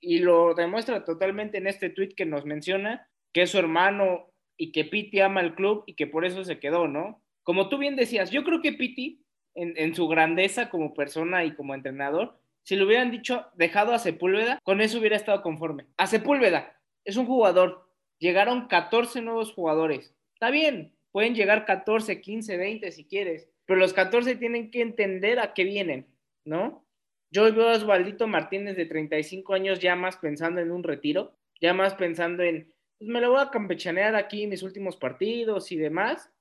[0.00, 4.72] Y lo demuestra totalmente en este tweet que nos menciona, que es su hermano y
[4.72, 7.22] que Piti ama al club y que por eso se quedó, ¿no?
[7.42, 11.54] Como tú bien decías, yo creo que Piti, en, en su grandeza como persona y
[11.54, 15.86] como entrenador, si le hubieran dicho dejado a Sepúlveda, con eso hubiera estado conforme.
[15.96, 17.85] A Sepúlveda, es un jugador
[18.18, 20.14] llegaron 14 nuevos jugadores.
[20.34, 25.38] Está bien, pueden llegar 14, 15, 20 si quieres, pero los 14 tienen que entender
[25.38, 26.06] a qué vienen,
[26.44, 26.86] ¿no?
[27.30, 31.74] Yo veo a Osvaldito Martínez de 35 años ya más pensando en un retiro, ya
[31.74, 36.32] más pensando en, pues me lo voy a campechanear aquí mis últimos partidos y demás,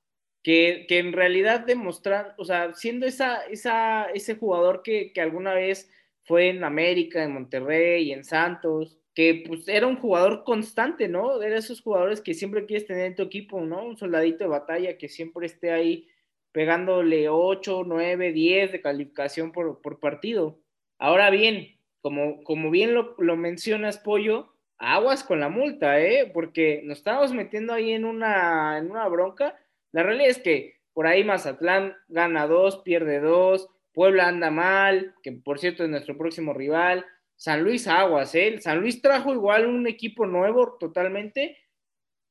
[0.43, 5.55] que, que en realidad demostrar, o sea, siendo esa, esa, ese jugador que, que alguna
[5.55, 5.91] vez
[6.23, 11.41] fue en América, en Monterrey, en Santos, que pues era un jugador constante, ¿no?
[11.41, 13.86] Era esos jugadores que siempre quieres tener en tu equipo, ¿no?
[13.86, 16.10] Un soldadito de batalla que siempre esté ahí
[16.51, 20.60] pegándole 8, 9, 10 de calificación por, partido.
[20.99, 26.30] Ahora bien, como, como bien lo, lo, mencionas, Pollo, aguas con la multa, ¿eh?
[26.34, 29.58] Porque nos estamos metiendo ahí en una, en una bronca.
[29.93, 35.32] La realidad es que por ahí Mazatlán gana dos, pierde dos, Puebla anda mal, que
[35.32, 37.06] por cierto es nuestro próximo rival.
[37.36, 38.60] San Luis Aguas, ¿eh?
[38.62, 41.58] San Luis trajo igual un equipo nuevo totalmente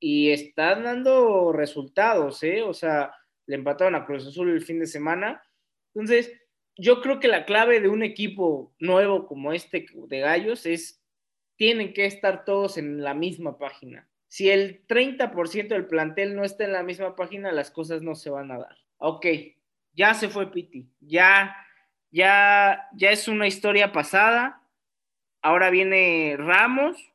[0.00, 2.62] y están dando resultados, ¿eh?
[2.62, 3.14] O sea,
[3.46, 5.42] le empataron a Cruz Azul el fin de semana.
[5.94, 6.32] Entonces,
[6.76, 11.02] yo creo que la clave de un equipo nuevo como este de Gallos es,
[11.56, 14.08] tienen que estar todos en la misma página.
[14.28, 18.30] Si el 30% del plantel no está en la misma página, las cosas no se
[18.30, 18.76] van a dar.
[18.98, 19.26] Ok,
[19.92, 21.54] ya se fue Piti, ya,
[22.10, 24.63] ya, ya es una historia pasada,
[25.44, 27.12] ahora viene Ramos,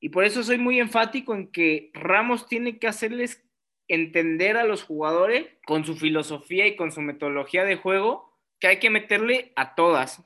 [0.00, 3.42] y por eso soy muy enfático en que Ramos tiene que hacerles
[3.88, 8.30] entender a los jugadores con su filosofía y con su metodología de juego
[8.60, 10.22] que hay que meterle a todas.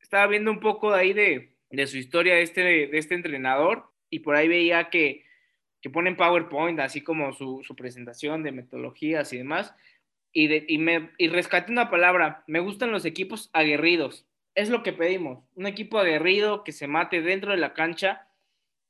[0.00, 4.18] Estaba viendo un poco de ahí de, su historia de este, de este entrenador y
[4.18, 5.24] por ahí veía que,
[5.80, 9.74] que ponen PowerPoint, así como su, su presentación de metodologías y demás.
[10.32, 14.26] y, de, y, me, y rescaté una palabra, me gustan los equipos aguerridos.
[14.54, 18.28] Es lo que pedimos, un equipo aguerrido que se mate dentro de la cancha,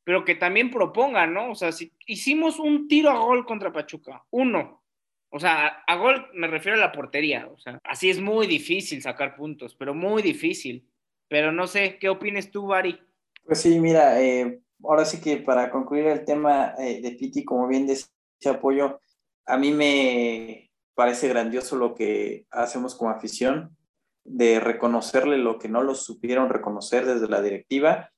[0.04, 1.50] pero que también proponga, ¿no?
[1.50, 4.82] O sea, si hicimos un tiro a gol contra Pachuca, uno.
[5.30, 7.48] O sea, a gol me refiero a la portería.
[7.52, 10.86] O sea, así es muy difícil sacar puntos, pero muy difícil.
[11.28, 13.00] Pero no sé, ¿qué opinas tú, Bari?
[13.44, 17.66] Pues sí, mira, eh, ahora sí que para concluir el tema eh, de Piti, como
[17.66, 18.12] bien decía
[18.46, 19.00] Apoyo,
[19.46, 23.76] a mí me parece grandioso lo que hacemos como afición,
[24.24, 28.10] de reconocerle lo que no lo supieron reconocer desde la directiva.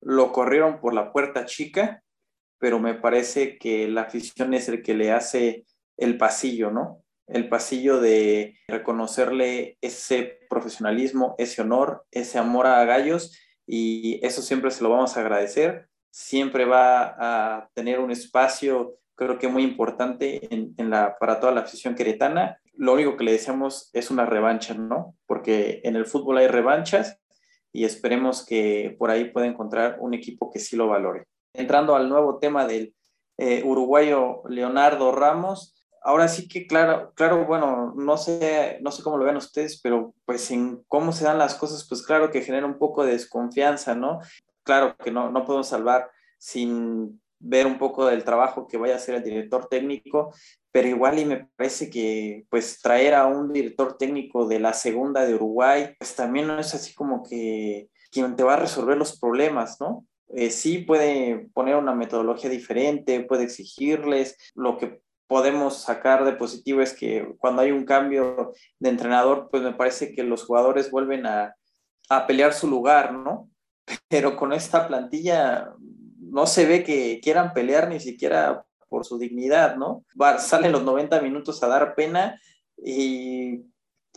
[0.00, 2.02] Lo corrieron por la puerta chica,
[2.58, 7.04] pero me parece que la afición es el que le hace el pasillo, ¿no?
[7.26, 14.70] El pasillo de reconocerle ese profesionalismo, ese honor, ese amor a Gallos y eso siempre
[14.70, 15.88] se lo vamos a agradecer.
[16.10, 21.62] Siempre va a tener un espacio, creo que muy importante en, la, para toda la
[21.62, 22.58] afición queretana.
[22.74, 25.16] Lo único que le deseamos es una revancha, ¿no?
[25.26, 27.18] Porque en el fútbol hay revanchas
[27.72, 31.26] y esperemos que por ahí pueda encontrar un equipo que sí lo valore.
[31.54, 32.94] Entrando al nuevo tema del
[33.38, 39.16] eh, uruguayo Leonardo Ramos, ahora sí que claro, claro, bueno, no sé, no sé cómo
[39.16, 42.66] lo ven ustedes, pero pues en cómo se dan las cosas, pues claro que genera
[42.66, 44.20] un poco de desconfianza, ¿no?
[44.64, 48.96] Claro que no, no podemos salvar sin ver un poco del trabajo que vaya a
[48.96, 50.32] hacer el director técnico,
[50.70, 55.24] pero igual y me parece que pues traer a un director técnico de la segunda
[55.26, 59.18] de Uruguay, pues también no es así como que quien te va a resolver los
[59.18, 60.06] problemas, ¿no?
[60.28, 66.80] Eh, sí puede poner una metodología diferente, puede exigirles lo que podemos sacar de positivo
[66.80, 71.26] es que cuando hay un cambio de entrenador, pues me parece que los jugadores vuelven
[71.26, 71.54] a,
[72.08, 73.48] a pelear su lugar, ¿no?
[74.08, 75.72] Pero con esta plantilla
[76.32, 80.04] no se ve que quieran pelear ni siquiera por su dignidad, ¿no?
[80.38, 82.40] salen los 90 minutos a dar pena
[82.76, 83.66] y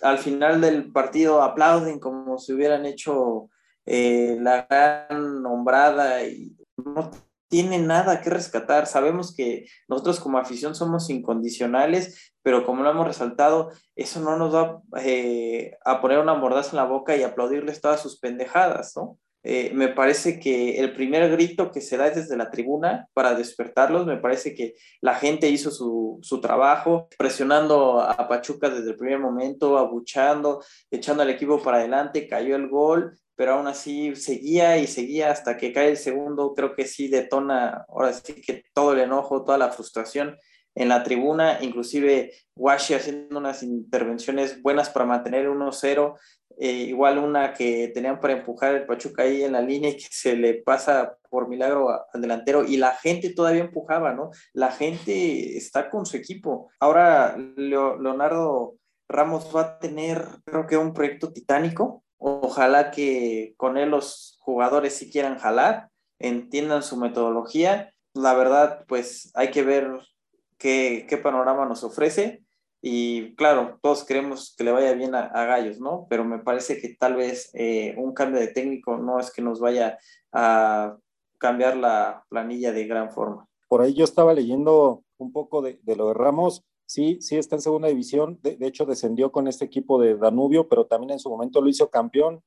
[0.01, 3.49] al final del partido aplauden como si hubieran hecho
[3.85, 7.11] eh, la gran nombrada y no
[7.49, 8.87] tiene nada que rescatar.
[8.87, 14.55] Sabemos que nosotros como afición somos incondicionales, pero como lo hemos resaltado, eso no nos
[14.55, 19.17] va eh, a poner una mordaza en la boca y aplaudirles todas sus pendejadas, ¿no?
[19.47, 23.35] Eh, me parece que el primer grito que se da es desde la tribuna para
[23.35, 24.07] despertarlos.
[24.07, 29.19] Me parece que la gente hizo su, su trabajo, presionando a Pachuca desde el primer
[29.19, 34.87] momento, abuchando, echando al equipo para adelante, cayó el gol pero aún así seguía y
[34.87, 38.99] seguía hasta que cae el segundo, creo que sí detona, ahora sí que todo el
[38.99, 40.37] enojo, toda la frustración
[40.75, 46.15] en la tribuna, inclusive Washi haciendo unas intervenciones buenas para mantener 1-0,
[46.57, 50.07] eh, igual una que tenían para empujar el Pachuca ahí en la línea y que
[50.09, 54.31] se le pasa por milagro al delantero y la gente todavía empujaba, ¿no?
[54.53, 56.69] La gente está con su equipo.
[56.79, 58.75] Ahora Leonardo
[59.09, 64.95] Ramos va a tener, creo que un proyecto titánico, Ojalá que con él los jugadores
[64.95, 67.93] si quieran jalar, entiendan su metodología.
[68.13, 69.99] La verdad, pues hay que ver
[70.57, 72.43] qué, panorama nos ofrece.
[72.81, 76.05] Y claro, todos queremos que le vaya bien a, Gallos, ¿no?
[76.09, 79.59] Pero me parece que tal vez eh, un cambio de técnico no es que nos
[79.59, 79.97] vaya
[80.31, 80.95] a
[81.39, 83.47] cambiar la planilla de gran forma.
[83.67, 87.55] Por ahí yo estaba leyendo un poco de, de lo de Ramos Sí, sí está
[87.55, 88.39] en segunda división.
[88.43, 91.89] De, hecho, descendió con este equipo de Danubio, pero también en su momento lo hizo
[91.89, 92.43] campeón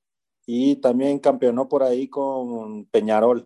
[0.47, 3.44] y también campeonó por ahí con Peñarol.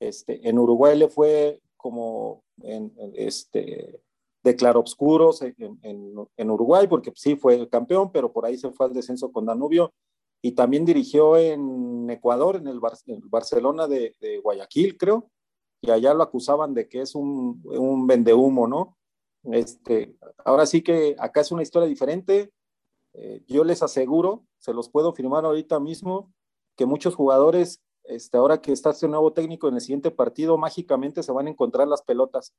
[0.00, 4.00] Este, en Uruguay le fue como en, este,
[4.42, 9.32] de claroscuros en, Uruguay, porque sí fue campeón, pero por ahí se fue al descenso
[9.32, 9.92] con Danubio.
[10.42, 15.30] Y también dirigió en Ecuador, en el, Barcelona de, Guayaquil, creo.
[15.80, 18.96] Y allá lo acusaban de que es un, un vendehumo, ¿no?
[19.44, 22.52] Este, ahora sí que acá es una historia diferente.
[23.14, 26.32] Eh, yo les aseguro, se los puedo firmar ahorita mismo,
[26.76, 31.22] que muchos jugadores, este, ahora que está este nuevo técnico en el siguiente partido, mágicamente
[31.22, 32.54] se van a encontrar las pelotas.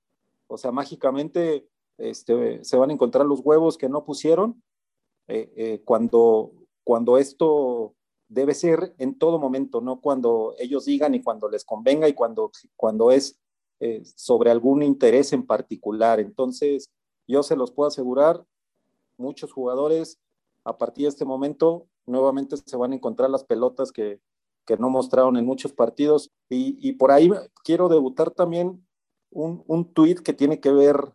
[0.48, 1.68] O sea, mágicamente
[1.98, 4.62] este, se van a encontrar los huevos que no pusieron
[5.28, 6.52] eh, eh, cuando,
[6.84, 7.96] cuando esto
[8.28, 12.52] debe ser en todo momento, no cuando ellos digan y cuando les convenga y cuando,
[12.76, 13.40] cuando es
[13.80, 16.20] eh, sobre algún interés en particular.
[16.20, 16.90] Entonces,
[17.28, 18.44] yo se los puedo asegurar,
[19.18, 20.20] muchos jugadores
[20.64, 24.20] a partir de este momento nuevamente se van a encontrar las pelotas que,
[24.66, 26.32] que no mostraron en muchos partidos.
[26.50, 27.32] Y, por ahí
[27.64, 28.86] quiero debutar también
[29.32, 31.14] un, un tuit que tiene que ver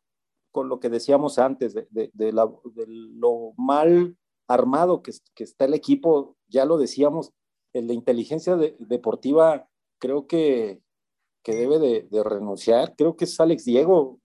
[0.52, 4.16] con lo que decíamos antes, de, de, lo mal
[4.48, 7.32] armado que, que, está el equipo, ya lo decíamos,
[7.72, 9.68] en la inteligencia deportiva
[10.00, 10.82] creo que
[11.42, 14.20] que debe de, renunciar, creo que es Alex Diego,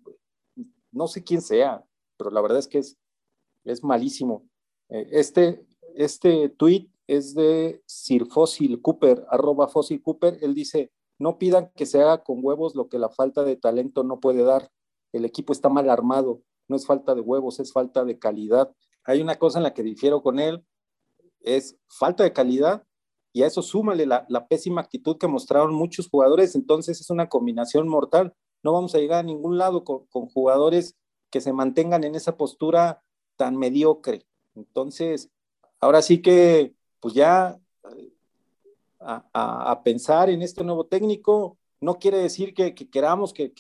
[0.92, 1.84] no sé quién sea,
[2.18, 2.98] pero la verdad es que es,
[3.64, 4.44] es malísimo.
[4.90, 5.66] Eh, este,
[5.96, 10.38] este tweet es de Sir Fossil Cooper, arroba Fossil Cooper.
[10.42, 14.04] Él dice, no pidan que se haga con huevos lo que la falta de talento
[14.04, 14.70] no puede dar.
[15.14, 18.74] El equipo está mal armado, no es falta de huevos, es falta de calidad.
[19.06, 20.66] Hay una cosa en la que difiero con él,
[21.42, 22.84] es falta de calidad
[23.36, 27.88] y a eso súmale la, pésima actitud que mostraron muchos jugadores, entonces es una combinación
[27.88, 28.34] mortal.
[28.64, 30.96] No vamos a llegar a ningún lado con, jugadores
[31.30, 33.04] que se mantengan en esa postura
[33.36, 34.26] tan mediocre.
[34.56, 35.32] Entonces,
[35.82, 36.76] ahora sí que,
[37.06, 37.56] pues ya
[39.00, 43.54] a, pensar en este nuevo técnico, no quiere decir que, queramos que,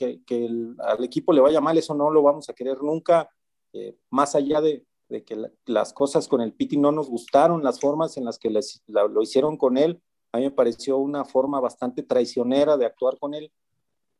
[0.79, 3.29] al equipo le vaya mal, eso no lo vamos a querer nunca,
[3.71, 4.83] eh, más allá de,
[5.27, 5.37] que
[5.67, 9.57] las cosas con el Piti no nos gustaron, las formas en las que lo hicieron
[9.57, 13.51] con él, a mí me pareció una forma bastante traicionera de actuar con él,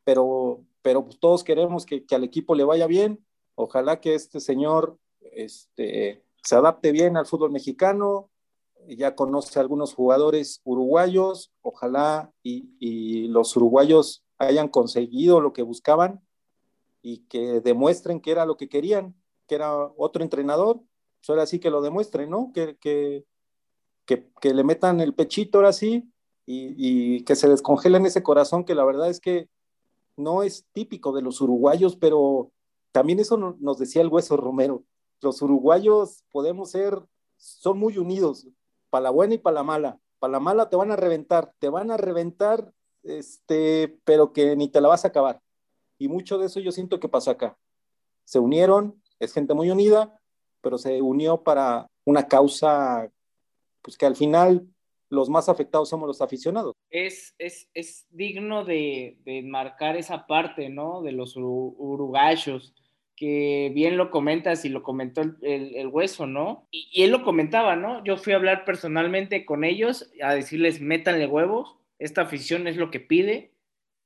[0.04, 5.00] pero, pero pues todos queremos que, al equipo le vaya bien, ojalá que este señor
[5.20, 8.30] este, se adapte bien al fútbol mexicano,
[8.90, 15.62] ya conoce a algunos jugadores uruguayos, ojalá y, y los uruguayos hayan conseguido lo que
[15.62, 16.22] buscaban
[17.02, 19.16] y que demuestren que era lo que querían
[19.48, 20.78] que era otro entrenador,
[21.20, 22.52] pues ahora sí que lo demuestre, ¿no?
[22.54, 23.26] Que, que,
[24.06, 26.12] que, le metan el pechito ahora sí
[26.46, 29.50] y, que se descongelen ese corazón que la verdad es que
[30.16, 32.52] no es típico de los uruguayos, pero
[32.92, 34.84] también eso nos decía el hueso Romero.
[35.22, 37.02] Los uruguayos podemos ser,
[37.38, 38.48] son muy unidos,
[38.96, 40.00] para la buena y para la mala.
[40.20, 42.72] Para la mala te van a reventar, te van a reventar,
[43.04, 45.42] este, pero que ni te la vas a acabar.
[45.98, 47.58] Y mucho de eso yo siento que pasó acá.
[48.24, 50.18] Se unieron, es gente muy unida,
[50.62, 53.12] pero se unió para una causa,
[53.82, 54.66] pues que al final
[55.10, 56.74] los más afectados somos los aficionados.
[56.90, 61.02] Es, es, es digno de, de, marcar esa parte, ¿no?
[61.02, 62.74] De los uruguayos,
[63.16, 65.38] que bien lo comentas y lo comentó el,
[65.76, 66.68] el, hueso, ¿no?
[66.72, 68.04] Y, él lo comentaba, ¿no?
[68.04, 72.92] Yo fui a hablar personalmente con ellos, a decirles, métanle huevos, esta afición es lo
[72.92, 73.52] que pide,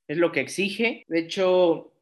[0.06, 1.04] es lo que exige.
[1.08, 1.92] De hecho,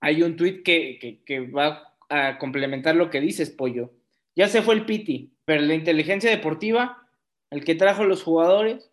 [0.00, 3.90] hay un tuit que, que, que va a complementar lo que dices, Pollo.
[4.36, 7.08] Ya se fue el Piti, pero la inteligencia deportiva,
[7.50, 8.90] el que trajo los jugadores,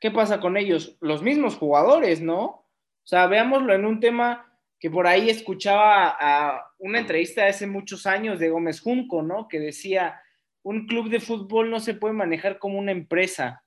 [0.00, 0.96] ¿qué pasa con ellos?
[1.00, 2.44] Los mismos jugadores, ¿no?
[2.44, 4.53] O sea, veámoslo en un tema
[4.84, 9.48] que por ahí escuchaba a una entrevista de hace muchos años de Gómez Junco, ¿no?
[9.48, 10.20] Que decía,
[10.62, 13.64] un club de fútbol no se puede manejar como una empresa,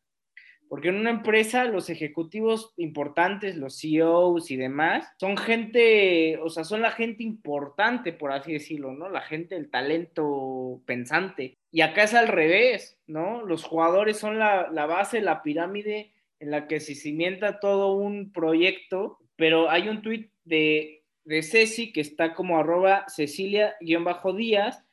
[0.70, 6.64] porque en una empresa los ejecutivos importantes, los CEOs y demás, son gente, o sea,
[6.64, 9.10] son la gente importante, por así decirlo, ¿no?
[9.10, 11.58] La gente, el talento pensante.
[11.72, 13.44] Y acá es al revés, ¿no?
[13.44, 19.18] Los jugadores son la, base, la pirámide en la que se cimienta todo un proyecto,
[19.36, 20.97] pero hay un tuit de,
[21.28, 24.84] de Ceci que está como arroba Cecilia-Díaz,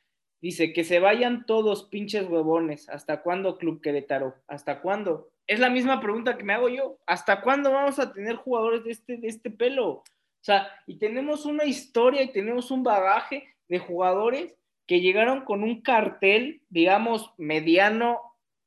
[0.41, 4.35] dice que se vayan todos pinches huevones, ¿hasta cuándo Club Querétaro?
[4.47, 5.31] ¿Hasta cuándo?
[5.47, 6.97] es la misma pregunta que me hago yo.
[7.05, 9.89] ¿Hasta cuándo vamos a tener jugadores de este, de este pelo?
[9.89, 10.03] O
[10.41, 14.55] sea, y tenemos una historia y tenemos un bagaje de jugadores
[14.87, 18.21] que llegaron con un cartel, digamos, mediano,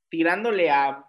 [0.09, 1.05] tirándole a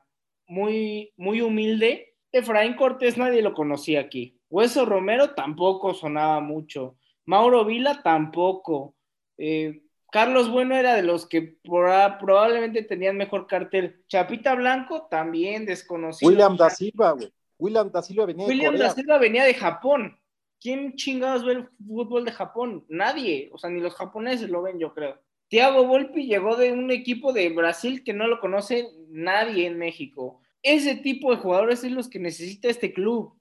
[0.47, 2.15] muy, muy humilde.
[2.31, 4.38] Efraín Cortés nadie lo conocía aquí.
[4.49, 6.97] Hueso Romero tampoco sonaba mucho.
[7.25, 8.95] Mauro Vila tampoco.
[9.37, 14.03] Eh, Carlos Bueno era de los que probablemente tenían mejor cartel.
[14.07, 16.29] Chapita Blanco también desconocido.
[16.29, 17.31] William da Silva, güey.
[17.59, 20.17] William da Silva venía William de da Silva venía de Japón.
[20.59, 22.85] ¿Quién chingados ve el fútbol de Japón?
[22.89, 23.49] Nadie.
[23.53, 25.19] O sea, ni los japoneses lo ven, yo creo.
[25.47, 30.41] Tiago Volpi llegó de un equipo de Brasil que no lo conoce nadie en México.
[30.61, 33.38] Ese tipo de jugadores es los que necesita este club.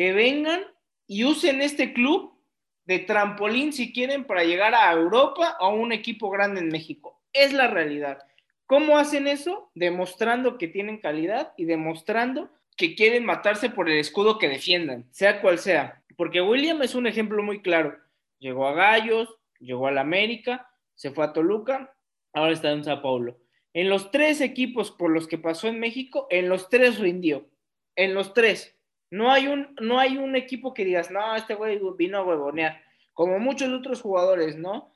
[0.00, 0.62] Que vengan
[1.06, 2.32] y usen este club
[2.86, 7.20] de trampolín si quieren para llegar a Europa o a un equipo grande en México.
[7.34, 8.18] Es la realidad.
[8.64, 9.70] ¿Cómo hacen eso?
[9.74, 15.42] Demostrando que tienen calidad y demostrando que quieren matarse por el escudo que defiendan, sea
[15.42, 16.02] cual sea.
[16.16, 17.98] Porque William es un ejemplo muy claro.
[18.38, 19.28] Llegó a Gallos,
[19.58, 21.94] llegó a la América, se fue a Toluca,
[22.32, 23.36] ahora está en Sao Paulo.
[23.74, 27.50] En los tres equipos por los que pasó en México, en los tres rindió.
[27.96, 28.79] En los tres.
[29.10, 32.80] No hay un, no hay un equipo que digas, no, este güey vino a huevonear,
[33.12, 34.92] como muchos otros jugadores, ¿no?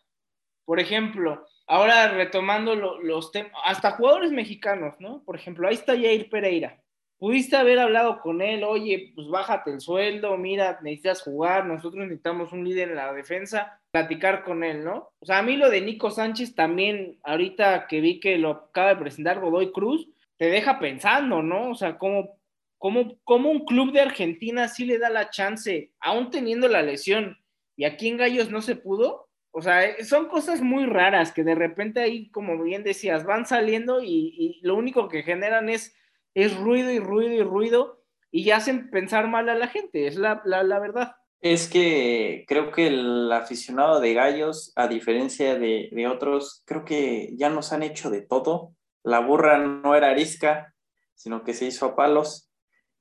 [0.64, 5.22] Por ejemplo, ahora retomando los temas, hasta jugadores mexicanos, ¿no?
[5.24, 6.80] Por ejemplo, ahí está Jair Pereira.
[7.18, 12.52] Pudiste haber hablado con él, oye, pues bájate el sueldo, mira, necesitas jugar, nosotros necesitamos
[12.52, 15.10] un líder en la defensa, platicar con él, ¿no?
[15.20, 18.90] O sea, a mí lo de Nico Sánchez también, ahorita que vi que lo acaba
[18.90, 21.70] de presentar Godoy Cruz, te deja pensando, ¿no?
[21.70, 22.38] O sea, cómo
[22.84, 27.38] ¿Cómo, un club de Argentina sí le da la chance, aún teniendo la lesión,
[27.76, 29.30] y aquí en Gallos no se pudo?
[29.52, 33.46] O sea, eh, son cosas muy raras que de repente ahí, como bien decías, van
[33.46, 35.96] saliendo y, lo único que generan es,
[36.34, 40.42] es ruido y ruido y ruido y hacen pensar mal a la gente, es la,
[40.44, 41.16] la, verdad.
[41.40, 47.30] Es que creo que el aficionado de gallos, a diferencia de, de, otros, creo que
[47.38, 48.74] ya nos han hecho de todo.
[49.02, 50.74] La burra no era arisca,
[51.14, 52.43] sino que se hizo a palos.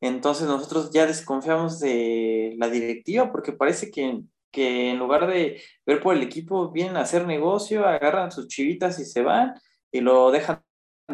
[0.03, 4.21] Entonces nosotros ya desconfiamos de la directiva porque parece que
[4.53, 8.99] que en lugar de ver por el equipo, vienen a hacer negocio, agarran sus chivitas
[8.99, 9.55] y se van
[9.91, 10.63] y lo dejan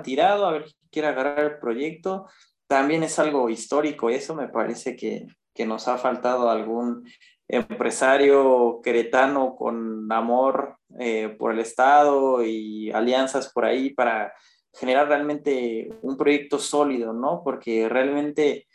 [0.04, 2.28] tirado a ver si quiere agarrar el proyecto.
[2.68, 5.26] También es algo histórico eso, me parece que,
[5.56, 7.10] que nos ha faltado algún
[7.48, 14.34] empresario queretano con amor eh, por el Estado y alianzas por ahí para
[14.74, 17.42] generar realmente un proyecto sólido, ¿no?
[17.42, 18.68] Porque realmente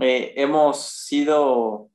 [0.00, 1.90] eh, hemos sido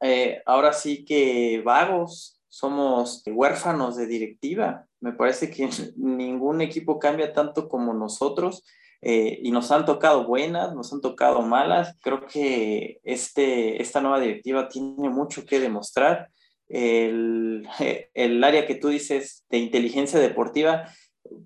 [0.00, 4.86] eh, ahora sí que vagos, somos huérfanos de directiva.
[5.00, 8.64] Me parece que ningún equipo cambia tanto como nosotros.
[9.00, 11.96] Eh, y nos han tocado buenas, nos han tocado malas.
[12.00, 16.30] Creo que este, esta nueva directiva tiene mucho que demostrar.
[16.68, 17.66] El,
[18.14, 20.92] el, área que tú dices de inteligencia deportiva,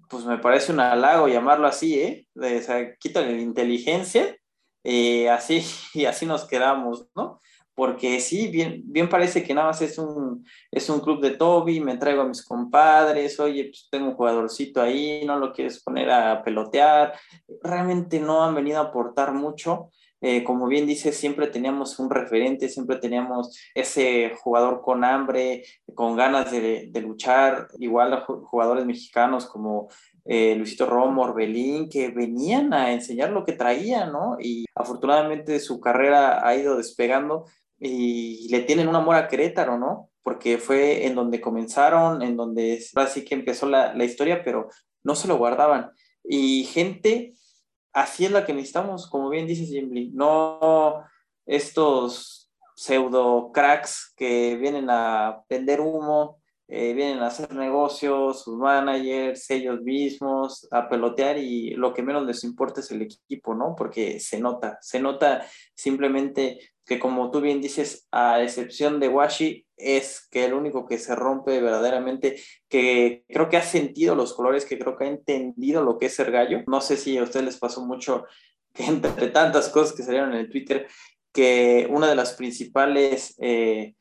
[0.09, 2.26] pues me parece un halago llamarlo así, ¿eh?
[2.34, 4.36] o sea, quítale la inteligencia,
[4.85, 5.64] eh, así,
[5.95, 7.41] y así nos quedamos, ¿no?
[7.74, 11.80] porque sí, bien, bien parece que nada más es un, es un club de Toby,
[11.80, 16.11] me traigo a mis compadres, oye, pues tengo un jugadorcito ahí, no lo quieres poner
[16.11, 17.14] a pelotear,
[17.62, 19.91] realmente no han venido a aportar mucho.
[20.23, 25.64] Eh, como bien dice, siempre teníamos un referente, siempre teníamos ese jugador con hambre,
[25.95, 29.89] con ganas de, luchar, igual a jugadores mexicanos como
[30.25, 34.37] eh, Luisito Romo, Orbelín, que venían a enseñar lo que traían, ¿no?
[34.41, 37.47] Y afortunadamente su carrera ha ido despegando,
[37.81, 40.09] y le tienen un amor a Querétaro, ¿no?
[40.23, 44.68] Porque fue en donde comenzaron, en donde así que empezó la historia, pero
[45.03, 45.91] no se lo guardaban.
[46.23, 47.35] Y gente,
[47.93, 51.05] así es la que necesitamos, como bien dice Jimmy, no
[51.47, 59.51] estos pseudo cracks que vienen a vender humo, eh, vienen a hacer negocios, sus managers,
[59.51, 63.74] ellos mismos, a pelotear y lo que menos les importa es el equipo, ¿no?
[63.76, 69.66] Porque se nota, se nota simplemente que como tú bien dices, a excepción de Washi,
[69.83, 74.64] es que el único que se rompe verdaderamente, que creo que ha sentido los colores,
[74.64, 76.62] que creo que ha entendido lo que es ser gallo.
[76.66, 78.24] No sé si a ustedes les pasó mucho
[78.74, 80.87] que entre tantas cosas que salieron en el Twitter,
[81.33, 83.95] que una de las principales eh,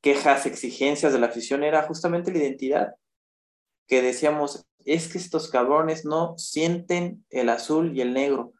[0.00, 2.94] quejas, exigencias de la afición era justamente la identidad,
[3.86, 8.52] que decíamos, es que estos cabrones no sienten el azul y el negro,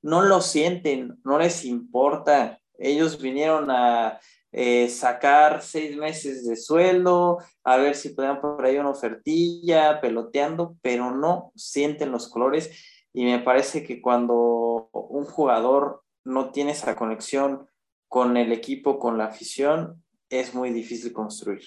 [0.00, 4.20] no lo sienten, no les importa ellos vinieron a
[4.52, 10.76] eh, sacar seis meses de sueldo, a ver si podían por ahí una ofertilla, peloteando,
[10.82, 12.70] pero no sienten los colores.
[13.14, 17.66] Y me parece que cuando un jugador no tiene esa conexión
[18.08, 21.62] con el equipo, con la afición, es muy difícil construir.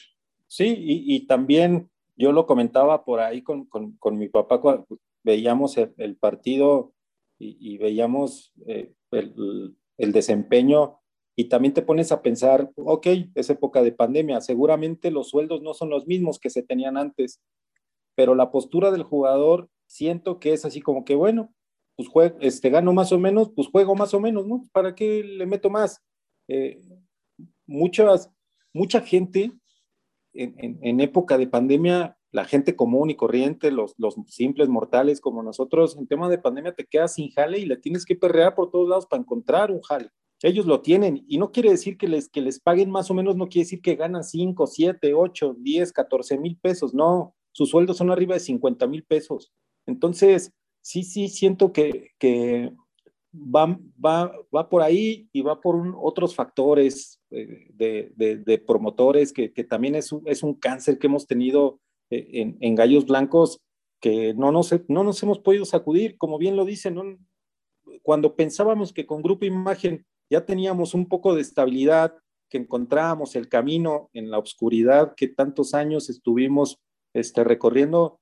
[0.47, 3.67] Sí, y, también yo lo comentaba por ahí con,
[4.11, 4.61] mi papá
[5.23, 6.93] veíamos el, partido
[7.39, 10.99] y, veíamos eh, el, el, desempeño
[11.35, 15.73] y también te pones a pensar, ok, es época de pandemia, seguramente los sueldos no
[15.73, 17.41] son los mismos que se tenían antes,
[18.15, 21.53] pero la postura del jugador siento que es así como que, bueno,
[21.97, 24.63] pues juego, este, gano más o menos, pues juego más o menos, ¿no?
[24.71, 26.01] ¿Para qué le meto más?
[26.47, 26.81] Eh,
[27.65, 28.31] muchas,
[28.73, 29.51] mucha gente
[30.33, 35.97] en, época de pandemia, la gente común y corriente, los, los simples mortales como nosotros,
[35.97, 38.89] en tema de pandemia te quedas sin jale y le tienes que perrear por todos
[38.89, 40.09] lados para encontrar un jale.
[40.41, 43.35] Ellos lo tienen y no quiere decir que les, que les paguen más o menos,
[43.35, 47.97] no quiere decir que ganan 5, 7, 8, 10, 14 mil pesos, no, sus sueldos
[47.97, 49.53] son arriba de 50 mil pesos.
[49.85, 52.71] Entonces, sí, sí, siento que, que
[53.33, 59.31] va, va, va por ahí y va por otros factores eh, de, de, de, promotores,
[59.31, 61.79] que, que también es un, es un, cáncer que hemos tenido
[62.09, 63.61] eh, en, en, gallos blancos
[64.01, 67.03] que no nos, no nos hemos podido sacudir, como bien lo dicen, ¿no?
[68.01, 72.15] cuando pensábamos que con Grupo Imagen ya teníamos un poco de estabilidad,
[72.49, 76.79] que encontrábamos el camino en la oscuridad que tantos años estuvimos
[77.13, 78.19] este, recorriendo,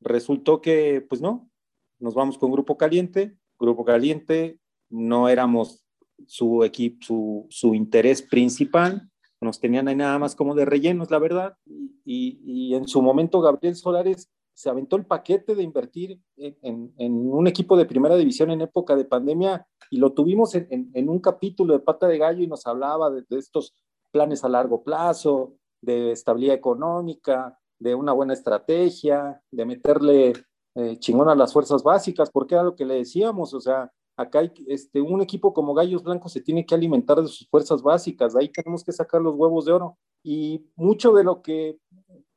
[0.00, 1.50] resultó que, pues no,
[1.98, 5.84] nos vamos con Grupo Caliente, Grupo Caliente, no éramos
[6.26, 11.18] su equipo, su, su interés principal, nos tenían ahí nada más como de rellenos, la
[11.18, 11.56] verdad,
[12.04, 17.46] y, y en su momento Gabriel Solares se aventó el paquete de invertir en, un
[17.46, 21.80] equipo de primera división en época de pandemia y lo tuvimos en, un capítulo de
[21.80, 23.74] Pata de Gallo y nos hablaba de, estos
[24.10, 30.32] planes a largo plazo, de estabilidad económica, de una buena estrategia, de meterle
[30.74, 34.40] eh, chingón a las fuerzas básicas, porque era lo que le decíamos, o sea, acá
[34.40, 38.32] hay, este, un equipo como Gallos Blancos se tiene que alimentar de sus fuerzas básicas,
[38.32, 39.98] de ahí tenemos que sacar los huevos de oro.
[40.22, 41.78] Y mucho de lo que,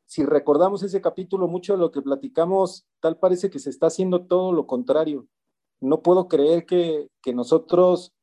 [0.06, 4.26] si recordamos ese capítulo, mucho de lo que platicamos, tal parece que se está haciendo
[4.28, 5.28] todo lo contrario.
[5.82, 8.14] No puedo creer que, que nosotros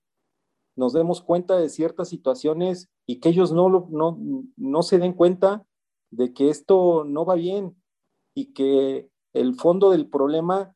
[0.76, 4.18] nos demos cuenta de ciertas situaciones y que ellos no, no,
[4.57, 5.64] no se den cuenta
[6.11, 7.76] de que esto no va bien
[8.34, 10.74] y que el fondo del problema,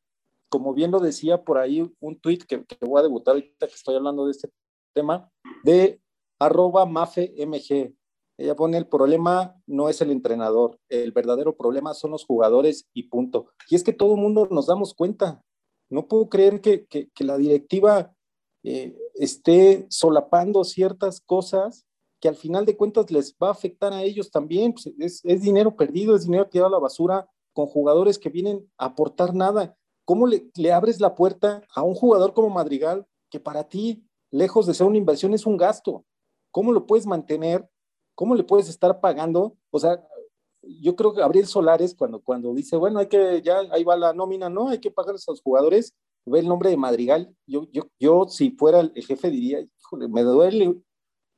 [0.51, 3.95] como bien lo decía por ahí un tuit que, voy a debutar ahorita que estoy
[3.95, 4.51] hablando de este
[4.95, 5.31] tema,
[5.65, 6.01] de
[6.39, 7.95] arroba mafemg.
[8.39, 13.05] Ella pone el problema no es el entrenador, el verdadero problema son los jugadores y
[13.05, 13.49] punto.
[13.69, 15.43] Y es que todo el mundo nos damos cuenta.
[15.91, 18.15] No puedo creer que, que, la directiva
[18.63, 21.85] eh, esté solapando ciertas cosas
[22.21, 24.73] que al final de cuentas les va a afectar a ellos también.
[24.73, 28.71] Pues, es, es, dinero perdido, es dinero tirado a la basura con jugadores que vienen
[28.79, 29.77] a aportar nada.
[30.05, 34.67] ¿Cómo le, le, abres la puerta a un jugador como Madrigal que para ti, lejos
[34.67, 36.05] de ser una inversión, es un gasto?
[36.53, 37.69] ¿Cómo lo puedes mantener?
[38.15, 39.57] ¿Cómo le puedes estar pagando?
[39.71, 40.07] O sea,
[40.63, 44.13] yo creo que Gabriel Solares, cuando, cuando dice, bueno, hay que, ya ahí va la
[44.13, 45.95] nómina, no, hay que pagarles a los jugadores,
[46.27, 50.23] ve el nombre de Madrigal, yo, yo, yo si fuera el jefe diría, híjole, me
[50.23, 50.81] duele,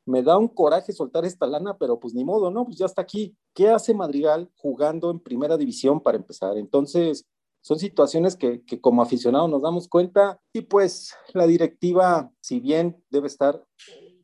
[0.07, 2.65] me da un coraje soltar esta lana, pero pues ni modo, ¿no?
[2.65, 3.37] Pues ya está aquí.
[3.55, 6.57] ¿Qué hace Madrigal jugando en primera división para empezar?
[6.57, 7.25] Entonces,
[7.61, 13.03] son situaciones que, que como aficionados nos damos cuenta y pues la directiva, si bien
[13.11, 13.65] debe estar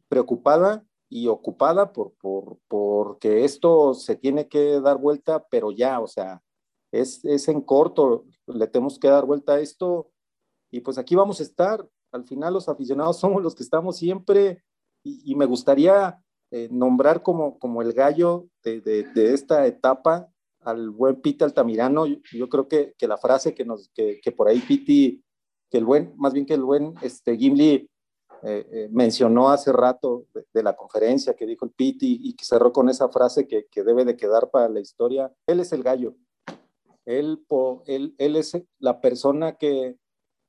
[0.08, 6.06] preocupada y ocupada por, por, porque esto se tiene que dar vuelta, pero ya, o
[6.06, 6.42] sea,
[6.92, 10.10] es, es en corto, le tenemos que dar vuelta a esto
[10.70, 11.86] y pues aquí vamos a estar.
[12.12, 14.62] Al final los aficionados somos los que estamos siempre
[15.04, 20.28] y, me gustaría eh, nombrar como, como el gallo de, de, esta etapa
[20.60, 22.06] al buen Piti Altamirano.
[22.06, 25.24] Yo, yo creo que, que, la frase que, nos, que, que, por ahí Piti,
[25.70, 27.88] que el buen, más bien que el buen este, Gimli
[28.42, 32.72] eh, eh, mencionó hace rato de, la conferencia que dijo el Piti y que cerró
[32.72, 35.32] con esa frase que, que debe de quedar para la historia.
[35.46, 36.14] Él es el gallo.
[37.04, 37.44] Él,
[37.86, 39.96] él, él es la persona que,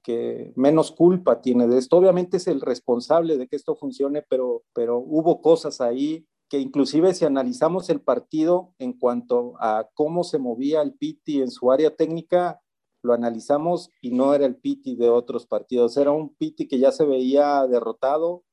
[0.03, 1.97] que menos culpa tiene de esto.
[1.97, 7.13] Obviamente es el responsable de que esto funcione, pero, pero hubo cosas ahí que inclusive
[7.13, 11.95] si analizamos el partido en cuanto a cómo se movía el Piti en su área
[11.95, 12.59] técnica,
[13.01, 16.91] lo analizamos y no era el Piti de otros partidos, era un Piti que ya
[16.91, 18.43] se veía derrotado,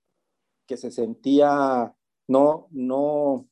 [0.67, 1.95] que se sentía
[2.29, 3.49] no, no,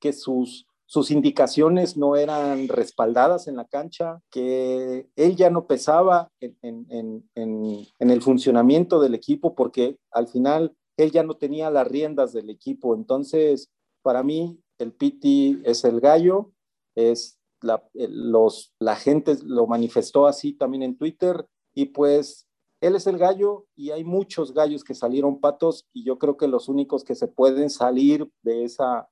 [0.00, 6.32] que sus sus indicaciones no eran respaldadas en la cancha, que él ya no pesaba
[6.40, 12.48] en, el funcionamiento del equipo porque al final él ya no tenía las riendas del
[12.48, 12.94] equipo.
[12.94, 13.70] Entonces,
[14.00, 16.52] para mí, el Piti es el gallo,
[16.94, 22.48] es la, los, la gente lo manifestó así también en Twitter y pues
[22.80, 26.48] él es el gallo y hay muchos gallos que salieron patos y yo creo que
[26.48, 29.08] los únicos que se pueden salir de esa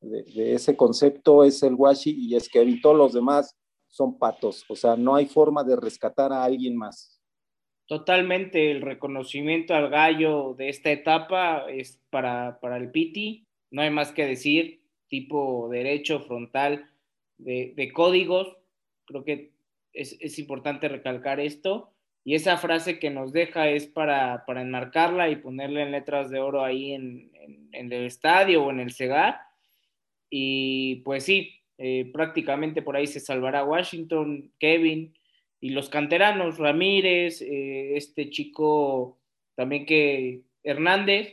[0.00, 3.56] de, ese concepto es el washi y es que todos los demás
[3.88, 7.20] son patos, o sea, no hay forma de rescatar a alguien más.
[7.86, 13.90] Totalmente el reconocimiento al gallo de esta etapa es para, para el Piti, no hay
[13.90, 16.91] más que decir, tipo derecho frontal
[17.44, 18.56] de, códigos,
[19.04, 19.52] creo que
[19.92, 21.92] es, es, importante recalcar esto,
[22.24, 26.38] y esa frase que nos deja es para, para enmarcarla y ponerle en letras de
[26.38, 29.40] oro ahí en, en, en el estadio o en el CEGAR,
[30.30, 35.14] y pues sí, eh, prácticamente por ahí se salvará Washington, Kevin
[35.60, 39.18] y los canteranos, Ramírez, eh, este chico
[39.56, 41.32] también que Hernández,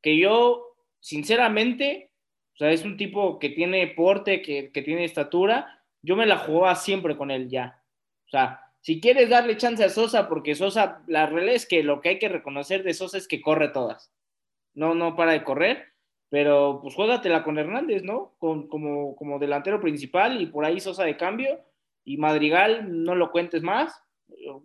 [0.00, 2.10] que yo sinceramente,
[2.54, 6.38] o sea, es un tipo que tiene porte, que, que tiene estatura, yo me la
[6.38, 7.82] jugaba siempre con él ya.
[8.26, 12.00] O sea, si quieres darle chance a Sosa, porque Sosa, la realidad es que lo
[12.00, 14.12] que hay que reconocer de Sosa es que corre todas.
[14.74, 15.94] No, no para de correr
[16.34, 18.34] pero pues juégatela con Hernández, ¿no?
[18.40, 21.60] Con, como, como delantero principal y por ahí Sosa de cambio.
[22.04, 24.02] Y Madrigal, no lo cuentes más.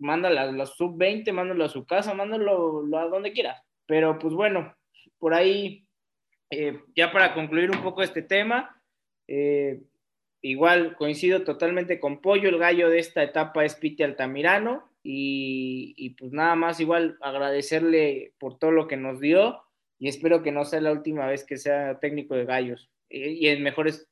[0.00, 3.62] Mándala a la sub-20, mándalo a su casa, mándalo a donde quieras.
[3.86, 4.74] Pero pues bueno,
[5.20, 5.86] por ahí,
[6.50, 8.82] eh, ya para concluir un poco este tema,
[9.28, 9.82] eh,
[10.42, 14.88] igual coincido totalmente con Pollo, el gallo de esta etapa es Piti Altamirano.
[15.02, 19.62] Y, pues nada más, igual agradecerle por todo lo que nos dio
[19.98, 23.48] y espero que no sea la última vez que sea técnico de gallos eh, y
[23.48, 24.10] en mejores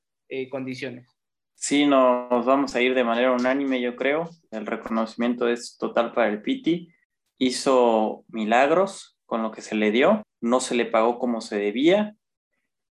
[0.50, 1.18] condiciones.
[1.54, 4.30] Sí, nos vamos a ir de manera unánime, yo creo.
[4.50, 6.88] El reconocimiento es total para el Piti.
[7.38, 12.16] Hizo milagros con lo que se le dio, no se le pagó como se debía.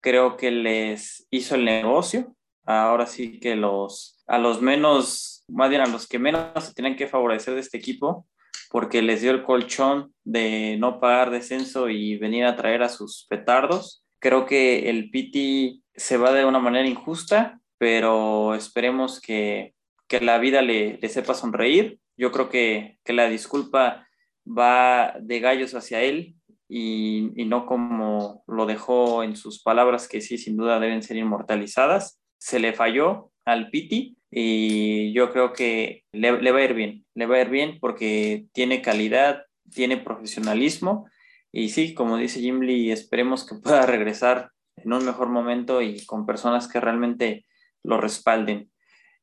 [0.02, 2.36] Creo que les hizo el negocio
[2.68, 6.96] ahora sí que los, a los menos, más bien a los que menos se tienen
[6.96, 8.28] que favorecer de este equipo,
[8.70, 13.26] porque les dio el colchón de no pagar descenso y venir a traer a sus
[13.30, 14.04] petardos.
[14.20, 19.74] Creo que el Piti se va de una manera injusta, pero esperemos que,
[20.08, 22.00] que la vida le, le, sepa sonreír.
[22.18, 24.06] Yo creo que, que, la disculpa
[24.46, 26.36] va de gallos hacia él
[26.70, 31.18] y, y, no como lo dejó en sus palabras, que sí, sin duda deben ser
[31.18, 32.20] inmortalizadas.
[32.38, 37.06] Se le falló al Piti y yo creo que le, le va a ir bien,
[37.16, 39.44] le va a ir bien porque tiene calidad,
[39.74, 41.08] tiene profesionalismo
[41.52, 46.06] y sí, como dice Jim Lee, esperemos que pueda regresar en un mejor momento y
[46.06, 47.46] con personas que realmente
[47.84, 48.72] lo respalden.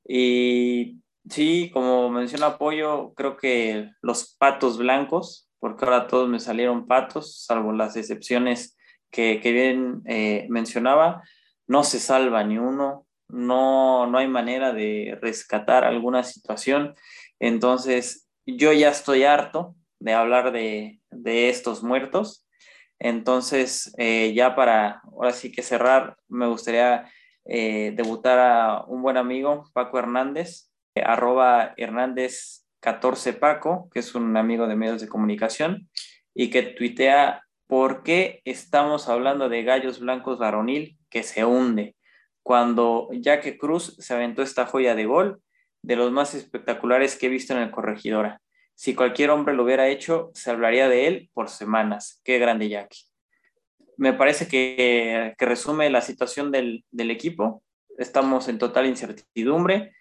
[0.07, 6.87] Y sí, como menciona Apoyo, creo que los patos blancos, porque ahora todos me salieron
[6.87, 8.77] patos, salvo las excepciones
[9.11, 11.23] que, que bien eh, mencionaba,
[11.67, 16.95] no se salva ni uno, no, no hay manera de rescatar alguna situación.
[17.41, 22.47] Entonces, yo ya estoy harto de hablar de, de estos muertos.
[22.99, 27.11] Entonces, eh, ya para ahora sí que cerrar, me gustaría
[27.47, 34.37] eh, debutar a un buen amigo, Paco Hernández, arroba Hernández 14 Paco, que es un
[34.37, 35.89] amigo de medios de comunicación,
[36.35, 41.97] y que tuitea por qué estamos hablando de gallos blancos varonil que se hunde
[42.43, 45.41] cuando Jaque Cruz se aventó esta joya de gol,
[45.81, 48.43] de los más espectaculares que he visto en el Corregidora.
[48.75, 52.21] Si cualquier hombre lo hubiera hecho, se hablaría de él por semanas.
[52.23, 52.99] Qué grande Jaque.
[53.97, 57.63] Me parece que, resume la situación del, del equipo.
[57.97, 59.93] Estamos en total incertidumbre.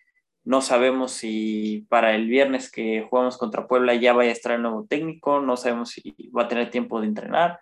[0.43, 4.61] No sabemos si para el viernes que jugamos contra Puebla ya vaya a estar el
[4.61, 7.59] nuevo técnico, no sabemos si va a tener tiempo de entrenar.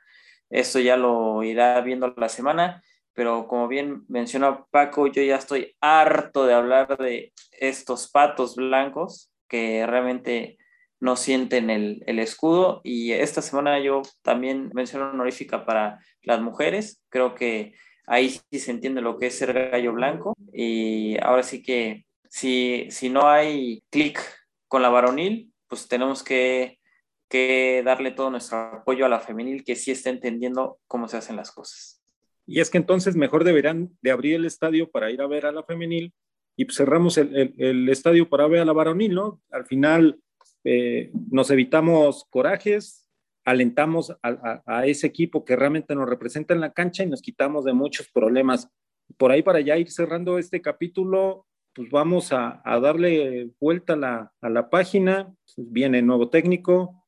[0.49, 5.75] Esto ya lo irá viendo la semana pero como bien mencionó Paco, yo ya estoy
[5.81, 10.57] harto de hablar de estos patos blancos que realmente
[10.99, 12.79] no sienten el, el, escudo.
[12.83, 17.01] Y esta semana yo también menciono honorífica para las mujeres.
[17.09, 17.73] Creo que
[18.07, 20.35] ahí sí se entiende lo que es ser gallo blanco.
[20.53, 24.21] Y ahora sí que si, si no hay clic
[24.69, 26.79] con la varonil, pues tenemos que,
[27.27, 31.35] que darle todo nuestro apoyo a la femenil que sí está entendiendo cómo se hacen
[31.35, 32.01] las cosas.
[32.47, 35.51] Y es que entonces mejor deberán de abrir el estadio para ir a ver a
[35.51, 36.13] la femenil
[36.55, 39.41] y pues cerramos el, el, estadio para ver a la varonil, ¿no?
[39.51, 40.21] Al final
[40.63, 43.09] eh, nos evitamos corajes,
[43.43, 47.21] alentamos a, a, a, ese equipo que realmente nos representa en la cancha y nos
[47.21, 48.69] quitamos de muchos problemas.
[49.17, 54.69] Por ahí para ya ir cerrando este capítulo, pues vamos a, darle vuelta a la,
[54.69, 55.33] página.
[55.57, 57.05] Viene nuevo técnico,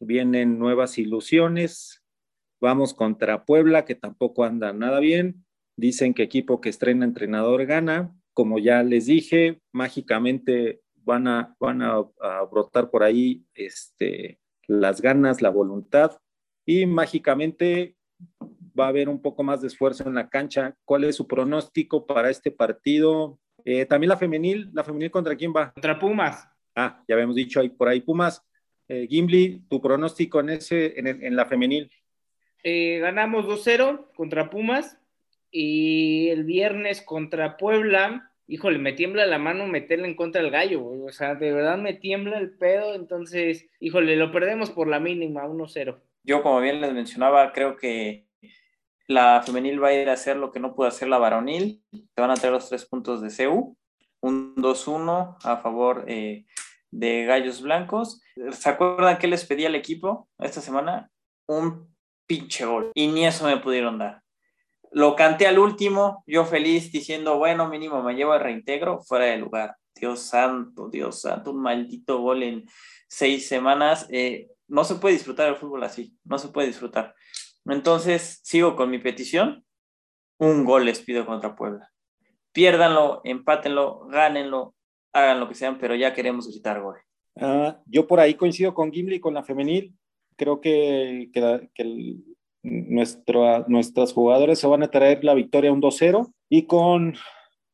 [0.00, 2.00] vienen nuevas ilusiones,
[2.60, 5.44] Vamos contra Puebla, que tampoco anda nada bien.
[5.76, 8.16] Dicen que equipo que estrena entrenador gana.
[8.32, 11.54] Como ya les dije, mágicamente van a
[12.50, 16.16] brotar por ahí este, las ganas, la voluntad
[16.66, 17.96] y mágicamente
[18.78, 20.74] va a haber un poco más de esfuerzo en la cancha.
[20.84, 23.38] ¿Cuál es su pronóstico para este partido?
[23.64, 25.72] Eh, también la femenil, ¿la femenil contra quién va?
[25.72, 26.48] Contra Pumas.
[26.74, 28.44] Ah, ya habíamos dicho ahí por ahí Pumas.
[28.88, 31.90] Eh, Gimli, tu pronóstico en, ese, en, en la femenil
[32.64, 34.98] eh, ganamos 2-0 contra Pumas
[35.50, 40.82] y el viernes contra Puebla, híjole, me tiembla la mano meterle en contra del gallo,
[40.82, 45.46] o sea, de verdad me tiembla el pedo, entonces, híjole, lo perdemos por la mínima,
[45.46, 46.00] 1-0.
[46.24, 48.23] Yo, como bien les mencionaba, creo que
[49.06, 52.20] la femenil va a ir a hacer lo que no pudo hacer la varonil, se
[52.20, 53.76] van a traer los tres puntos de CEU,
[54.20, 56.46] un 2-1 a favor eh,
[56.90, 58.22] de Gallos Blancos.
[58.52, 61.10] ¿Se acuerdan qué les pedí al equipo esta semana?
[61.46, 61.94] Un
[62.26, 62.90] pinche gol.
[62.94, 64.22] Y ni eso me pudieron dar.
[64.90, 69.38] Lo canté al último, yo feliz diciendo, bueno, mínimo me llevo el reintegro fuera de
[69.38, 69.76] lugar.
[69.94, 72.64] Dios santo, Dios santo, un maldito gol en
[73.08, 74.06] seis semanas.
[74.10, 77.14] Eh, no se puede disfrutar el fútbol así, no se puede disfrutar.
[77.66, 79.64] Entonces, sigo con mi petición.
[80.38, 81.90] Un gol les pido contra Puebla.
[82.52, 84.74] Piérdanlo, empátenlo, gánenlo,
[85.12, 86.96] hagan lo que sean, pero ya queremos gritar gol.
[87.36, 89.94] Uh, yo por ahí coincido con Gimli, con la femenil
[90.36, 92.24] creo que, que, que el,
[94.14, 97.14] jugadoras se van a traer la victoria un 2-0 y con,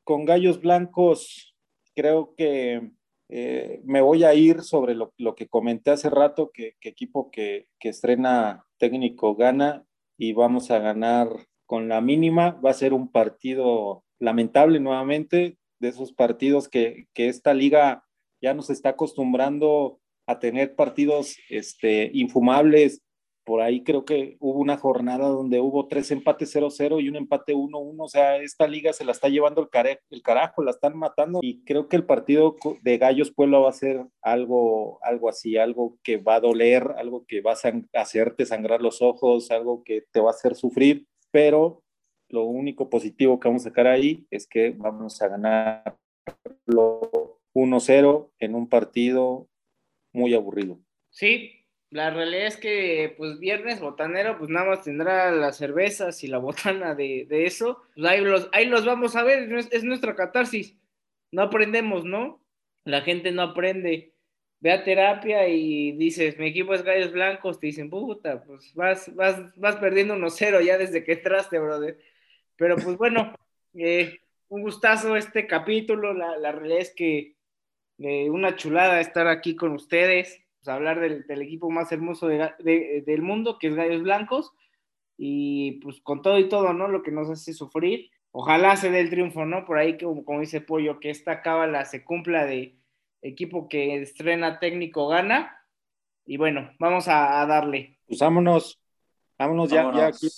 [0.05, 1.55] con Gallos Blancos
[1.95, 2.91] creo que
[3.29, 7.31] eh, me voy a ir sobre lo, lo, que comenté hace rato, que, que equipo
[7.31, 9.85] que, que, estrena técnico gana
[10.19, 11.29] y vamos a ganar
[11.67, 12.59] con la mínima.
[12.65, 18.05] Va a ser un partido lamentable nuevamente, de esos partidos que, que esta liga
[18.43, 23.03] ya nos está acostumbrando a tener partidos este, infumables
[23.45, 27.55] por ahí creo que hubo una jornada donde hubo tres empates 0-0 y un empate
[27.55, 27.97] 1-1.
[27.99, 31.41] O sea, esta liga se la está llevando el, el carajo, la están matando.
[31.43, 35.99] Y creo que el partido de Gallos Puebla va a ser algo, algo así, algo
[36.03, 40.21] que va a doler, algo que va a hacerte sangrar los ojos, algo que te
[40.21, 41.07] va a hacer sufrir.
[41.31, 41.83] Pero
[42.29, 45.97] lo único positivo que vamos a sacar ahí es que vamos a ganar
[46.67, 49.49] 1-0 en un partido
[50.13, 50.79] muy aburrido.
[51.11, 51.60] Sí,
[51.91, 56.39] la realidad es que, pues, viernes botanero, pues nada más tendrá las cervezas y la
[56.39, 57.83] botana de, eso.
[57.95, 60.77] Pues ahí los, ahí los vamos a ver, es, nuestra catarsis.
[61.33, 62.43] No aprendemos, ¿no?
[62.85, 64.15] La gente no aprende.
[64.61, 69.15] Ve a terapia y dices, mi equipo es Gallos Blancos, te dicen, puta, pues vas,
[69.17, 71.99] vas, vas perdiendo unos cero ya desde que entraste, brother.
[72.57, 73.35] Pero pues bueno,
[73.75, 76.13] eh, un gustazo este capítulo.
[76.15, 77.37] La, realidad es que
[77.99, 83.59] eh, una chulada estar aquí con ustedes pues, hablar del, equipo más hermoso del mundo,
[83.59, 84.53] que es Gallos Blancos,
[85.17, 86.89] y pues con todo y todo, ¿no?
[86.89, 88.11] Lo que nos hace sufrir.
[88.31, 89.65] Ojalá se dé el triunfo, ¿no?
[89.65, 92.79] Por ahí, como, como dice Pollo, que esta cábala se cumpla de
[93.23, 95.59] equipo que estrena técnico gana.
[96.27, 97.99] Y bueno, vamos a, darle.
[98.07, 98.81] Pues vámonos,
[99.39, 100.29] vámonos, ya, ya aquí,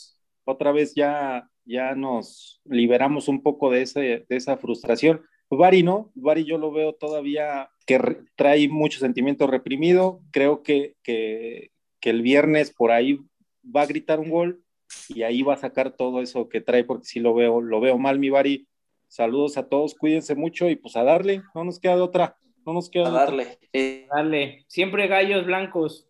[0.45, 5.23] otra vez ya, ya nos liberamos un poco de, ese, de esa frustración.
[5.57, 7.99] Bari no, Bari yo lo veo todavía que
[8.37, 10.21] trae mucho sentimiento reprimido.
[10.31, 13.21] Creo que, que, el viernes por ahí
[13.65, 14.65] va a gritar un gol
[15.09, 17.99] y ahí va a sacar todo eso que trae, porque sí lo veo, lo veo
[17.99, 18.67] mal, mi Bari.
[19.09, 22.73] Saludos a todos, cuídense mucho y pues a darle, no nos queda de otra, no
[22.73, 23.59] nos queda a darle.
[23.73, 26.09] Eh, Dale, siempre gallos blancos.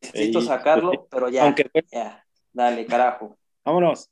[0.00, 1.52] Necesito sacarlo, pero ya,
[1.90, 3.36] ya, dale, carajo.
[3.64, 4.10] Vámonos.